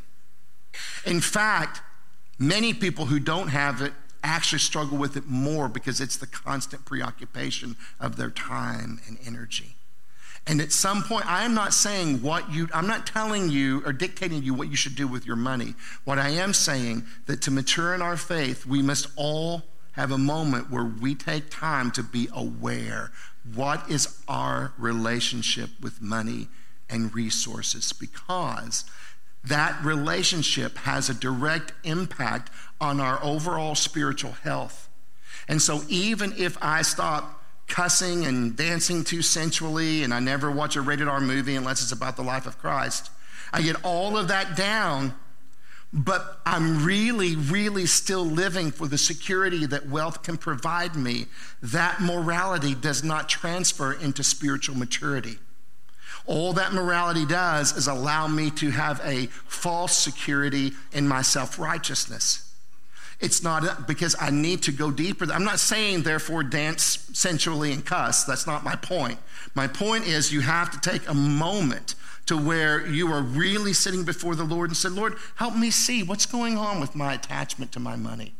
In 1.05 1.21
fact, 1.21 1.81
many 2.39 2.73
people 2.73 3.05
who 3.05 3.19
don't 3.19 3.49
have 3.49 3.81
it 3.81 3.93
actually 4.23 4.59
struggle 4.59 4.97
with 4.97 5.15
it 5.15 5.27
more 5.27 5.69
because 5.69 6.01
it's 6.01 6.17
the 6.17 6.27
constant 6.27 6.85
preoccupation 6.85 7.75
of 7.99 8.17
their 8.17 8.31
time 8.31 8.99
and 9.07 9.17
energy. 9.25 9.75
And 10.47 10.61
at 10.61 10.71
some 10.71 11.03
point, 11.03 11.25
I 11.25 11.43
am 11.43 11.55
not 11.55 11.73
saying 11.73 12.21
what 12.21 12.51
you, 12.51 12.69
I'm 12.73 12.85
not 12.85 13.07
telling 13.07 13.49
you 13.49 13.81
or 13.85 13.93
dictating 13.93 14.43
you 14.43 14.53
what 14.53 14.69
you 14.69 14.75
should 14.75 14.95
do 14.95 15.07
with 15.07 15.25
your 15.25 15.35
money. 15.35 15.73
What 16.03 16.19
I 16.19 16.29
am 16.29 16.53
saying 16.53 17.03
that 17.25 17.41
to 17.43 17.51
mature 17.51 17.95
in 17.95 18.01
our 18.01 18.17
faith, 18.17 18.65
we 18.65 18.81
must 18.81 19.07
all 19.15 19.63
have 19.93 20.11
a 20.11 20.17
moment 20.17 20.69
where 20.69 20.83
we 20.83 21.15
take 21.15 21.49
time 21.49 21.89
to 21.91 22.03
be 22.03 22.27
aware. 22.33 23.11
What 23.55 23.89
is 23.89 24.21
our 24.27 24.73
relationship 24.77 25.69
with 25.81 26.01
money 26.01 26.47
and 26.89 27.13
resources? 27.13 27.91
Because 27.93 28.85
that 29.47 29.83
relationship 29.83 30.77
has 30.79 31.09
a 31.09 31.13
direct 31.13 31.73
impact 31.83 32.51
on 32.81 32.99
our 32.99 33.23
overall 33.23 33.75
spiritual 33.75 34.31
health. 34.31 34.89
And 35.47 35.61
so, 35.61 35.83
even 35.87 36.33
if 36.37 36.57
I 36.61 36.81
stop 36.81 37.45
cussing 37.67 38.25
and 38.25 38.55
dancing 38.55 39.03
too 39.03 39.21
sensually, 39.21 40.03
and 40.03 40.13
I 40.13 40.19
never 40.19 40.51
watch 40.51 40.75
a 40.75 40.81
rated 40.81 41.07
R 41.07 41.19
movie 41.19 41.55
unless 41.55 41.81
it's 41.81 41.91
about 41.91 42.15
the 42.15 42.23
life 42.23 42.45
of 42.45 42.57
Christ. 42.59 43.09
I 43.51 43.61
get 43.61 43.83
all 43.83 44.17
of 44.17 44.27
that 44.27 44.55
down, 44.55 45.13
but 45.93 46.39
I'm 46.45 46.83
really, 46.83 47.35
really 47.35 47.85
still 47.85 48.25
living 48.25 48.71
for 48.71 48.87
the 48.87 48.97
security 48.97 49.65
that 49.67 49.87
wealth 49.87 50.23
can 50.23 50.37
provide 50.37 50.95
me. 50.95 51.27
That 51.61 52.01
morality 52.01 52.75
does 52.75 53.03
not 53.03 53.29
transfer 53.29 53.93
into 53.93 54.23
spiritual 54.23 54.75
maturity. 54.75 55.39
All 56.27 56.53
that 56.53 56.73
morality 56.73 57.25
does 57.25 57.75
is 57.75 57.87
allow 57.87 58.27
me 58.27 58.49
to 58.51 58.71
have 58.71 58.99
a 59.03 59.27
false 59.27 59.95
security 59.95 60.73
in 60.91 61.07
my 61.07 61.21
self 61.21 61.59
righteousness. 61.59 62.41
It's 63.19 63.43
not 63.43 63.65
uh, 63.65 63.75
because 63.87 64.15
I 64.19 64.29
need 64.29 64.63
to 64.63 64.71
go 64.71 64.91
deeper. 64.91 65.25
I'm 65.31 65.45
not 65.45 65.59
saying, 65.59 66.03
therefore, 66.03 66.43
dance 66.43 67.09
sensually 67.13 67.71
and 67.71 67.85
cuss. 67.85 68.23
That's 68.23 68.45
not 68.45 68.63
my 68.63 68.75
point. 68.75 69.19
My 69.53 69.67
point 69.67 70.05
is, 70.05 70.33
you 70.33 70.41
have 70.41 70.71
to 70.71 70.79
take 70.89 71.07
a 71.07 71.13
moment 71.13 71.95
to 72.25 72.37
where 72.37 72.85
you 72.85 73.11
are 73.13 73.21
really 73.21 73.71
sitting 73.71 74.03
before 74.03 74.35
the 74.35 74.43
Lord 74.43 74.69
and 74.71 74.77
said, 74.77 74.91
Lord, 74.91 75.15
help 75.35 75.55
me 75.55 75.71
see 75.71 76.03
what's 76.03 76.25
going 76.25 76.57
on 76.57 76.79
with 76.79 76.95
my 76.95 77.13
attachment 77.13 77.71
to 77.73 77.79
my 77.79 77.95
money. 77.95 78.33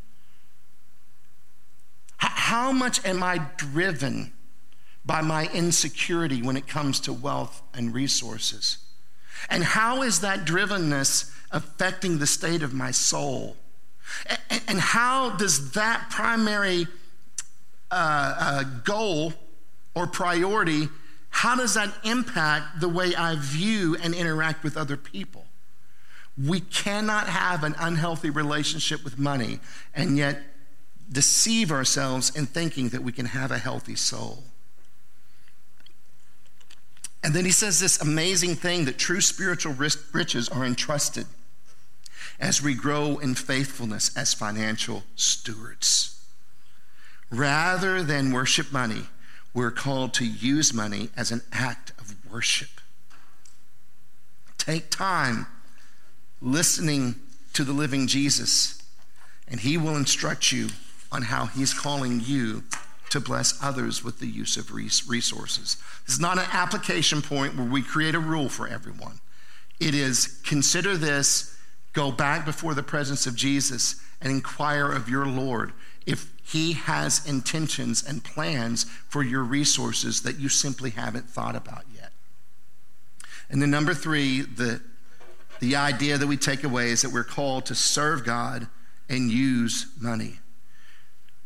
How 2.18 2.72
much 2.72 3.06
am 3.06 3.24
I 3.24 3.42
driven 3.58 4.34
by 5.06 5.22
my 5.22 5.48
insecurity 5.54 6.42
when 6.42 6.58
it 6.58 6.68
comes 6.68 7.00
to 7.02 7.14
wealth 7.14 7.62
and 7.74 7.94
resources? 7.94 8.78
And 9.50 9.64
how 9.64 10.02
is 10.02 10.22
that 10.22 10.46
drivenness 10.46 11.32
affecting 11.52 12.18
the 12.18 12.28
state 12.28 12.64
of 12.64 12.74
my 12.74 12.92
soul? 12.92 13.58
And 14.68 14.80
how 14.80 15.32
does 15.32 15.72
that 15.72 16.08
primary 16.10 16.88
uh, 17.92 18.36
uh, 18.40 18.64
goal 18.84 19.34
or 19.96 20.06
priority, 20.06 20.90
how 21.30 21.56
does 21.56 21.74
that 21.74 21.94
impact 22.04 22.82
the 22.82 22.90
way 22.90 23.16
I 23.16 23.36
view 23.36 23.96
and 24.02 24.14
interact 24.14 24.64
with 24.64 24.78
other 24.78 24.98
people? 24.98 25.46
We 26.38 26.60
cannot 26.60 27.28
have 27.28 27.64
an 27.64 27.76
unhealthy 27.80 28.30
relationship 28.30 29.04
with 29.04 29.18
money 29.18 29.60
and 29.94 30.18
yet 30.18 30.42
deceive 31.10 31.72
ourselves 31.72 32.36
in 32.36 32.46
thinking 32.46 32.90
that 32.90 33.02
we 33.02 33.12
can 33.14 33.28
have 33.28 33.52
a 33.52 33.58
healthy 33.58 33.96
soul. 33.96 34.44
And 37.26 37.34
then 37.34 37.44
he 37.44 37.52
says 37.52 37.80
this 37.80 38.00
amazing 38.00 38.54
thing 38.54 38.86
that 38.86 39.00
true 39.00 39.20
spiritual 39.20 39.74
riches 39.74 40.48
are 40.48 40.64
entrusted 40.64 41.26
as 42.40 42.62
we 42.62 42.76
grow 42.76 43.18
in 43.18 43.34
faithfulness 43.34 44.16
as 44.16 44.36
financial 44.36 45.04
stewards. 45.16 46.24
Rather 47.32 48.04
than 48.04 48.32
worship 48.32 48.72
money, 48.72 49.08
we're 49.56 49.72
called 49.72 50.14
to 50.14 50.24
use 50.24 50.72
money 50.72 51.10
as 51.18 51.32
an 51.32 51.42
act 51.52 51.94
of 51.98 52.14
worship. 52.32 52.80
Take 54.60 54.92
time 54.92 55.48
listening 56.44 57.16
to 57.54 57.64
the 57.64 57.74
living 57.74 58.06
Jesus, 58.06 58.84
and 59.48 59.62
he 59.62 59.78
will 59.78 59.98
instruct 59.98 60.52
you 60.52 60.70
on 61.12 61.24
how 61.24 61.48
he's 61.48 61.74
calling 61.74 62.22
you 62.24 62.62
to 63.16 63.22
bless 63.22 63.58
others 63.64 64.04
with 64.04 64.20
the 64.20 64.28
use 64.28 64.58
of 64.58 64.74
resources. 64.74 65.78
This 66.06 66.16
is 66.16 66.20
not 66.20 66.38
an 66.38 66.48
application 66.52 67.22
point 67.22 67.56
where 67.56 67.66
we 67.66 67.82
create 67.82 68.14
a 68.14 68.20
rule 68.20 68.50
for 68.50 68.68
everyone. 68.68 69.22
It 69.80 69.96
is 69.96 70.42
consider 70.44 70.98
this 70.98 71.56
Go 71.94 72.12
back 72.12 72.44
before 72.44 72.74
the 72.74 72.84
presence 72.84 73.26
of 73.26 73.38
Jesus 73.38 74.02
and 74.20 74.30
inquire 74.30 74.92
of 74.92 75.08
your 75.08 75.26
Lord 75.26 75.72
if 76.06 76.30
he 76.44 76.74
has 76.74 77.26
intentions 77.26 78.04
and 78.06 78.22
plans 78.22 78.84
for 79.08 79.24
your 79.24 79.44
resources 79.44 80.24
that 80.24 80.38
you 80.38 80.50
simply 80.50 80.90
haven't 80.90 81.30
thought 81.30 81.56
about 81.56 81.86
yet. 81.96 82.12
And 83.50 83.62
then, 83.62 83.72
number 83.72 83.94
three, 83.94 84.42
the, 84.42 84.82
the 85.62 85.78
idea 85.78 86.18
that 86.18 86.28
we 86.28 86.36
take 86.36 86.66
away 86.66 86.90
is 86.90 87.02
that 87.02 87.14
we're 87.14 87.24
called 87.24 87.66
to 87.68 87.76
serve 87.76 88.26
God 88.26 88.68
and 89.08 89.32
use 89.32 89.88
money. 89.98 90.40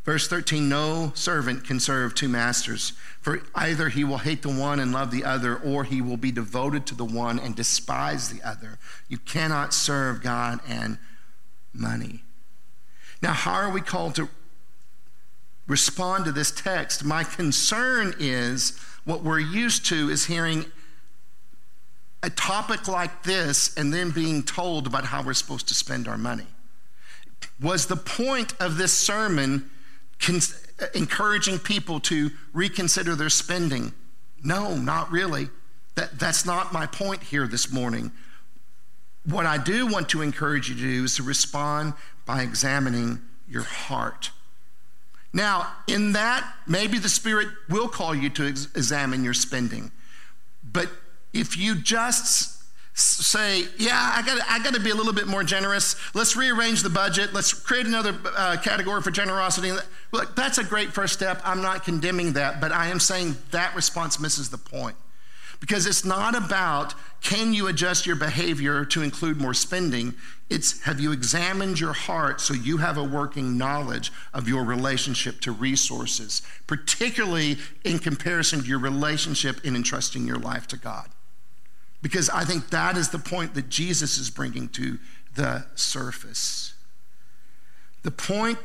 Verse 0.10 0.28
13 0.28 0.68
No 0.68 1.12
servant 1.14 1.64
can 1.66 1.80
serve 1.80 2.16
two 2.16 2.28
masters, 2.28 2.94
for 3.22 3.44
either 3.54 3.90
he 3.90 4.04
will 4.04 4.18
hate 4.18 4.42
the 4.42 4.50
one 4.50 4.80
and 4.80 4.92
love 4.92 5.12
the 5.12 5.24
other, 5.24 5.56
or 5.56 5.84
he 5.84 6.02
will 6.02 6.18
be 6.18 6.32
devoted 6.32 6.88
to 6.88 6.96
the 6.96 7.06
one 7.06 7.38
and 7.38 7.56
despise 7.56 8.28
the 8.28 8.42
other. 8.42 8.80
You 9.08 9.20
cannot 9.20 9.72
serve 9.72 10.24
God 10.24 10.62
and 10.68 10.98
money. 11.76 12.24
Now, 13.22 13.34
how 13.34 13.54
are 13.54 13.70
we 13.70 13.82
called 13.82 14.16
to 14.16 14.30
respond 15.68 16.26
to 16.26 16.32
this 16.32 16.50
text? 16.50 17.06
My 17.06 17.24
concern 17.24 18.16
is 18.18 18.80
what 19.06 19.24
we're 19.24 19.40
used 19.40 19.86
to 19.90 20.10
is 20.10 20.26
hearing 20.26 20.66
a 22.24 22.32
topic 22.32 22.88
like 22.88 23.22
this 23.22 23.78
and 23.78 23.94
then 23.94 24.10
being 24.10 24.42
told 24.42 24.88
about 24.88 25.06
how 25.06 25.22
we're 25.22 25.36
supposed 25.36 25.68
to 25.68 25.76
spend 25.76 26.08
our 26.08 26.18
money. 26.18 26.48
Was 27.62 27.86
the 27.86 27.96
point 27.96 28.56
of 28.60 28.78
this 28.80 28.92
sermon 28.92 29.70
encouraging 30.94 31.60
people 31.60 32.00
to 32.02 32.32
reconsider 32.54 33.16
their 33.16 33.30
spending. 33.30 33.94
No, 34.44 34.76
not 34.76 35.12
really. 35.12 35.50
That, 35.96 36.20
that's 36.20 36.46
not 36.46 36.72
my 36.72 36.86
point 36.86 37.24
here 37.24 37.48
this 37.48 37.72
morning. 37.72 38.12
What 39.26 39.46
I 39.46 39.58
do 39.58 39.88
want 39.88 40.10
to 40.10 40.22
encourage 40.22 40.70
you 40.70 40.76
to 40.76 40.82
do 40.82 41.04
is 41.04 41.16
to 41.18 41.24
respond 41.24 41.94
by 42.26 42.42
examining 42.42 43.22
your 43.48 43.64
heart. 43.64 44.32
Now, 45.34 45.72
in 45.88 46.14
that, 46.14 46.54
maybe 46.66 46.98
the 46.98 47.10
Spirit 47.10 47.50
will 47.70 47.88
call 47.88 48.16
you 48.16 48.30
to 48.32 48.48
ex- 48.48 48.68
examine 48.76 49.24
your 49.24 49.34
spending. 49.34 49.92
But 50.64 50.90
if 51.34 51.58
you 51.58 51.76
just 51.76 52.59
say, 53.02 53.66
yeah, 53.78 54.14
I 54.16 54.22
got 54.22 54.40
I 54.50 54.60
got 54.64 54.74
to 54.74 54.80
be 54.80 54.90
a 54.90 54.96
little 54.96 55.14
bit 55.14 55.28
more 55.28 55.44
generous. 55.44 55.96
Let's 56.14 56.36
rearrange 56.36 56.84
the 56.84 56.90
budget. 56.90 57.34
Let's 57.34 57.54
create 57.54 57.86
another 57.86 58.18
uh, 58.36 58.58
category 58.58 59.02
for 59.02 59.12
generosity. 59.12 59.72
Look, 60.12 60.36
that's 60.36 60.58
a 60.58 60.64
great 60.64 60.94
first 60.94 61.14
step. 61.14 61.42
I'm 61.44 61.62
not 61.62 61.84
condemning 61.84 62.34
that, 62.34 62.62
but 62.62 62.72
I 62.72 62.88
am 62.88 63.00
saying 63.00 63.38
that 63.52 63.76
response 63.76 64.20
misses 64.20 64.50
the 64.50 64.58
point. 64.58 64.96
Because 65.60 65.86
it's 65.86 66.06
not 66.06 66.36
about 66.36 66.94
can 67.22 67.54
you 67.54 67.68
adjust 67.68 68.06
your 68.06 68.16
behavior 68.16 68.86
to 68.86 69.04
include 69.04 69.42
more 69.42 69.54
spending? 69.54 70.14
It's 70.50 70.82
have 70.84 71.02
you 71.02 71.12
examined 71.12 71.80
your 71.80 71.94
heart 71.94 72.40
so 72.40 72.54
you 72.54 72.78
have 72.78 72.98
a 72.98 73.04
working 73.04 73.58
knowledge 73.58 74.12
of 74.34 74.48
your 74.48 74.64
relationship 74.64 75.42
to 75.42 75.52
resources, 75.52 76.42
particularly 76.66 77.58
in 77.84 78.00
comparison 78.00 78.62
to 78.62 78.66
your 78.66 78.80
relationship 78.80 79.66
in 79.66 79.76
entrusting 79.76 80.26
your 80.26 80.40
life 80.40 80.66
to 80.68 80.78
God. 80.78 81.10
Because 82.02 82.30
I 82.30 82.46
think 82.46 82.70
that 82.70 82.98
is 82.98 83.10
the 83.10 83.20
point 83.20 83.54
that 83.56 83.70
Jesus 83.70 84.18
is 84.18 84.30
bringing 84.30 84.70
to 84.70 85.00
the 85.36 85.66
surface. 85.76 86.74
The 88.04 88.12
point 88.12 88.58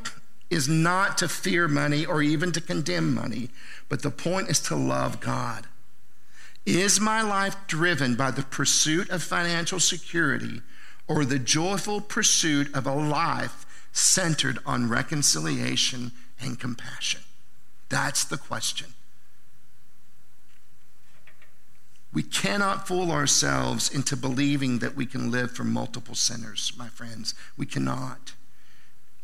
is 0.50 0.68
not 0.68 1.18
to 1.18 1.28
fear 1.28 1.66
money 1.66 2.06
or 2.06 2.22
even 2.22 2.52
to 2.52 2.60
condemn 2.60 3.14
money, 3.14 3.50
but 3.88 4.02
the 4.02 4.10
point 4.10 4.48
is 4.48 4.60
to 4.60 4.76
love 4.76 5.20
God. 5.20 5.66
Is 6.64 7.00
my 7.00 7.20
life 7.20 7.56
driven 7.66 8.14
by 8.14 8.30
the 8.30 8.42
pursuit 8.42 9.10
of 9.10 9.22
financial 9.22 9.80
security 9.80 10.62
or 11.06 11.24
the 11.24 11.38
joyful 11.38 12.00
pursuit 12.00 12.74
of 12.74 12.86
a 12.86 12.94
life 12.94 13.66
centered 13.92 14.58
on 14.64 14.88
reconciliation 14.88 16.12
and 16.40 16.58
compassion? 16.58 17.20
That's 17.88 18.24
the 18.24 18.38
question. 18.38 18.94
We 22.14 22.22
cannot 22.22 22.86
fool 22.86 23.10
ourselves 23.10 23.92
into 23.92 24.16
believing 24.16 24.78
that 24.78 24.94
we 24.94 25.04
can 25.04 25.32
live 25.32 25.50
for 25.50 25.64
multiple 25.64 26.14
sinners, 26.14 26.72
my 26.78 26.88
friends. 26.88 27.34
We 27.56 27.66
cannot. 27.66 28.34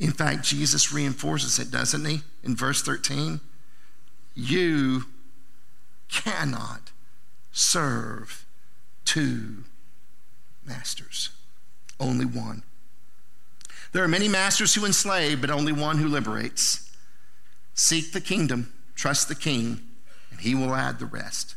In 0.00 0.10
fact, 0.10 0.42
Jesus 0.42 0.92
reinforces 0.92 1.60
it, 1.60 1.70
doesn't 1.70 2.04
he? 2.04 2.22
In 2.42 2.56
verse 2.56 2.82
13, 2.82 3.40
you 4.34 5.04
cannot 6.08 6.90
serve 7.52 8.44
two 9.04 9.64
masters, 10.66 11.30
only 12.00 12.26
one. 12.26 12.64
There 13.92 14.02
are 14.02 14.08
many 14.08 14.28
masters 14.28 14.74
who 14.74 14.84
enslave, 14.84 15.40
but 15.40 15.50
only 15.50 15.72
one 15.72 15.98
who 15.98 16.08
liberates. 16.08 16.90
Seek 17.74 18.12
the 18.12 18.20
kingdom, 18.20 18.72
trust 18.96 19.28
the 19.28 19.34
king, 19.36 19.80
and 20.32 20.40
he 20.40 20.56
will 20.56 20.74
add 20.74 20.98
the 20.98 21.06
rest. 21.06 21.54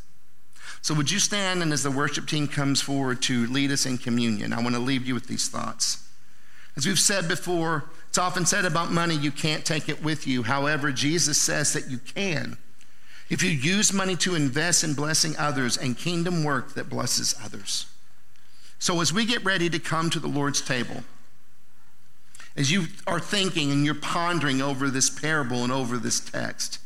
So, 0.83 0.93
would 0.93 1.09
you 1.09 1.19
stand 1.19 1.63
and 1.63 1.71
as 1.71 1.83
the 1.83 1.89
worship 1.89 2.27
team 2.27 2.45
comes 2.45 2.81
forward 2.81 3.21
to 3.23 3.47
lead 3.47 3.71
us 3.71 3.85
in 3.85 3.97
communion, 3.97 4.51
I 4.51 4.61
want 4.61 4.75
to 4.75 4.81
leave 4.81 5.07
you 5.07 5.13
with 5.13 5.27
these 5.27 5.47
thoughts. 5.47 6.05
As 6.75 6.85
we've 6.85 6.99
said 6.99 7.29
before, 7.29 7.85
it's 8.09 8.17
often 8.17 8.45
said 8.45 8.65
about 8.65 8.91
money, 8.91 9.15
you 9.15 9.31
can't 9.31 9.63
take 9.63 9.87
it 9.87 10.03
with 10.03 10.27
you. 10.27 10.43
However, 10.43 10.91
Jesus 10.91 11.37
says 11.37 11.71
that 11.71 11.89
you 11.89 11.99
can. 11.99 12.57
If 13.29 13.41
you 13.41 13.49
use 13.49 13.93
money 13.93 14.17
to 14.17 14.35
invest 14.35 14.83
in 14.83 14.93
blessing 14.93 15.35
others 15.37 15.77
and 15.77 15.97
kingdom 15.97 16.43
work 16.43 16.73
that 16.73 16.89
blesses 16.89 17.33
others. 17.41 17.85
So, 18.77 18.99
as 18.99 19.13
we 19.13 19.25
get 19.25 19.45
ready 19.45 19.69
to 19.69 19.79
come 19.79 20.09
to 20.09 20.19
the 20.19 20.27
Lord's 20.27 20.59
table, 20.59 21.05
as 22.57 22.73
you 22.73 22.87
are 23.07 23.21
thinking 23.21 23.71
and 23.71 23.85
you're 23.85 23.95
pondering 23.95 24.61
over 24.61 24.89
this 24.89 25.09
parable 25.09 25.63
and 25.63 25.71
over 25.71 25.97
this 25.97 26.19
text, 26.19 26.79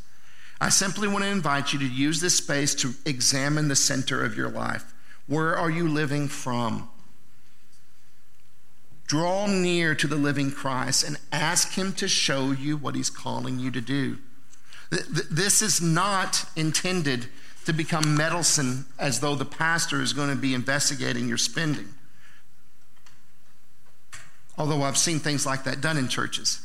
I 0.60 0.70
simply 0.70 1.06
want 1.06 1.24
to 1.24 1.30
invite 1.30 1.72
you 1.72 1.78
to 1.78 1.86
use 1.86 2.20
this 2.20 2.36
space 2.36 2.74
to 2.76 2.94
examine 3.06 3.68
the 3.68 3.76
center 3.76 4.24
of 4.24 4.36
your 4.36 4.48
life. 4.48 4.92
Where 5.26 5.56
are 5.56 5.70
you 5.70 5.88
living 5.88 6.28
from? 6.28 6.88
Draw 9.06 9.46
near 9.46 9.94
to 9.94 10.06
the 10.06 10.16
living 10.16 10.50
Christ 10.50 11.04
and 11.04 11.18
ask 11.32 11.72
Him 11.72 11.92
to 11.94 12.08
show 12.08 12.50
you 12.50 12.76
what 12.76 12.94
He's 12.94 13.10
calling 13.10 13.58
you 13.58 13.70
to 13.70 13.80
do. 13.80 14.18
This 14.90 15.62
is 15.62 15.80
not 15.80 16.44
intended 16.56 17.26
to 17.66 17.72
become 17.72 18.16
meddlesome 18.16 18.86
as 18.98 19.20
though 19.20 19.34
the 19.34 19.44
pastor 19.44 20.00
is 20.02 20.12
going 20.12 20.30
to 20.30 20.36
be 20.36 20.54
investigating 20.54 21.28
your 21.28 21.36
spending. 21.36 21.88
Although 24.56 24.82
I've 24.82 24.98
seen 24.98 25.20
things 25.20 25.46
like 25.46 25.64
that 25.64 25.80
done 25.80 25.96
in 25.98 26.08
churches. 26.08 26.60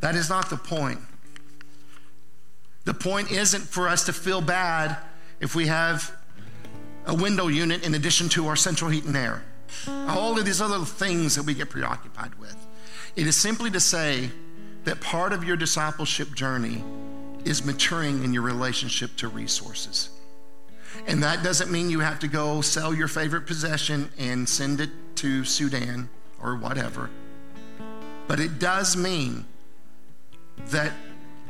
That 0.00 0.14
is 0.14 0.28
not 0.28 0.48
the 0.48 0.56
point. 0.56 1.00
The 2.84 2.94
point 2.94 3.30
isn't 3.30 3.62
for 3.62 3.88
us 3.88 4.04
to 4.06 4.12
feel 4.12 4.40
bad 4.40 4.96
if 5.40 5.54
we 5.54 5.66
have 5.66 6.12
a 7.06 7.14
window 7.14 7.48
unit 7.48 7.84
in 7.84 7.94
addition 7.94 8.28
to 8.30 8.48
our 8.48 8.56
central 8.56 8.90
heat 8.90 9.04
and 9.04 9.16
air. 9.16 9.44
All 9.88 10.38
of 10.38 10.44
these 10.44 10.60
other 10.60 10.84
things 10.84 11.36
that 11.36 11.44
we 11.44 11.54
get 11.54 11.70
preoccupied 11.70 12.34
with. 12.36 12.56
It 13.16 13.26
is 13.26 13.36
simply 13.36 13.70
to 13.70 13.80
say 13.80 14.30
that 14.84 15.00
part 15.00 15.32
of 15.32 15.44
your 15.44 15.56
discipleship 15.56 16.34
journey 16.34 16.84
is 17.44 17.64
maturing 17.64 18.24
in 18.24 18.32
your 18.32 18.42
relationship 18.42 19.16
to 19.16 19.28
resources. 19.28 20.10
And 21.06 21.22
that 21.22 21.42
doesn't 21.42 21.70
mean 21.70 21.90
you 21.90 22.00
have 22.00 22.18
to 22.20 22.28
go 22.28 22.60
sell 22.60 22.94
your 22.94 23.08
favorite 23.08 23.46
possession 23.46 24.10
and 24.18 24.48
send 24.48 24.80
it 24.80 24.90
to 25.16 25.44
Sudan 25.44 26.08
or 26.40 26.56
whatever. 26.56 27.10
But 28.28 28.40
it 28.40 28.58
does 28.58 28.96
mean 28.96 29.46
that 30.68 30.92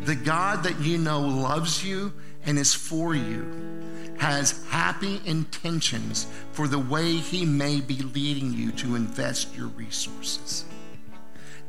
the 0.04 0.14
God 0.14 0.64
that 0.64 0.80
you 0.80 0.98
know 0.98 1.20
loves 1.20 1.84
you 1.84 2.12
and 2.44 2.58
is 2.58 2.74
for 2.74 3.14
you 3.14 3.72
has 4.18 4.64
happy 4.68 5.20
intentions 5.24 6.26
for 6.52 6.68
the 6.68 6.78
way 6.78 7.14
he 7.16 7.44
may 7.44 7.80
be 7.80 7.96
leading 7.96 8.52
you 8.52 8.70
to 8.72 8.94
invest 8.94 9.54
your 9.56 9.68
resources. 9.68 10.64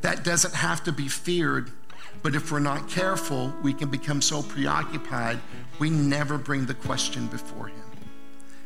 That 0.02 0.22
doesn't 0.22 0.54
have 0.54 0.84
to 0.84 0.92
be 0.92 1.08
feared, 1.08 1.70
but 2.22 2.34
if 2.34 2.52
we're 2.52 2.60
not 2.60 2.88
careful, 2.88 3.52
we 3.62 3.72
can 3.72 3.88
become 3.88 4.22
so 4.22 4.42
preoccupied 4.42 5.40
we 5.78 5.90
never 5.90 6.38
bring 6.38 6.66
the 6.66 6.74
question 6.74 7.26
before 7.26 7.68
him. 7.68 7.82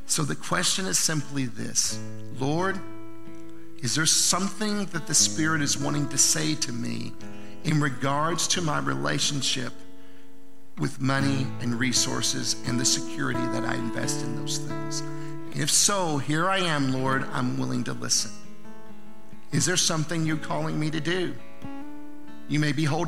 So 0.06 0.22
the 0.22 0.36
question 0.36 0.86
is 0.86 0.98
simply 0.98 1.46
this 1.46 1.98
Lord, 2.38 2.78
is 3.82 3.94
there 3.94 4.06
something 4.06 4.86
that 4.86 5.06
the 5.06 5.14
Spirit 5.14 5.62
is 5.62 5.78
wanting 5.78 6.08
to 6.08 6.18
say 6.18 6.54
to 6.56 6.72
me 6.72 7.12
in 7.68 7.82
regards 7.82 8.48
to 8.48 8.62
my 8.62 8.78
relationship 8.78 9.74
with 10.78 11.00
money 11.02 11.46
and 11.60 11.78
resources 11.78 12.56
and 12.66 12.80
the 12.80 12.84
security 12.84 13.44
that 13.52 13.62
I 13.62 13.74
invest 13.74 14.24
in 14.24 14.36
those 14.36 14.56
things? 14.58 15.02
If 15.54 15.70
so, 15.70 16.16
here 16.16 16.48
I 16.48 16.60
am, 16.60 16.94
Lord, 16.94 17.26
I'm 17.30 17.58
willing 17.58 17.84
to 17.84 17.92
listen. 17.92 18.32
Is 19.52 19.66
there 19.66 19.76
something 19.76 20.24
you're 20.24 20.38
calling 20.38 20.80
me 20.80 20.90
to 20.90 21.00
do? 21.00 21.34
You 22.48 22.58
may 22.58 22.72
be 22.72 22.84
holding 22.84 22.96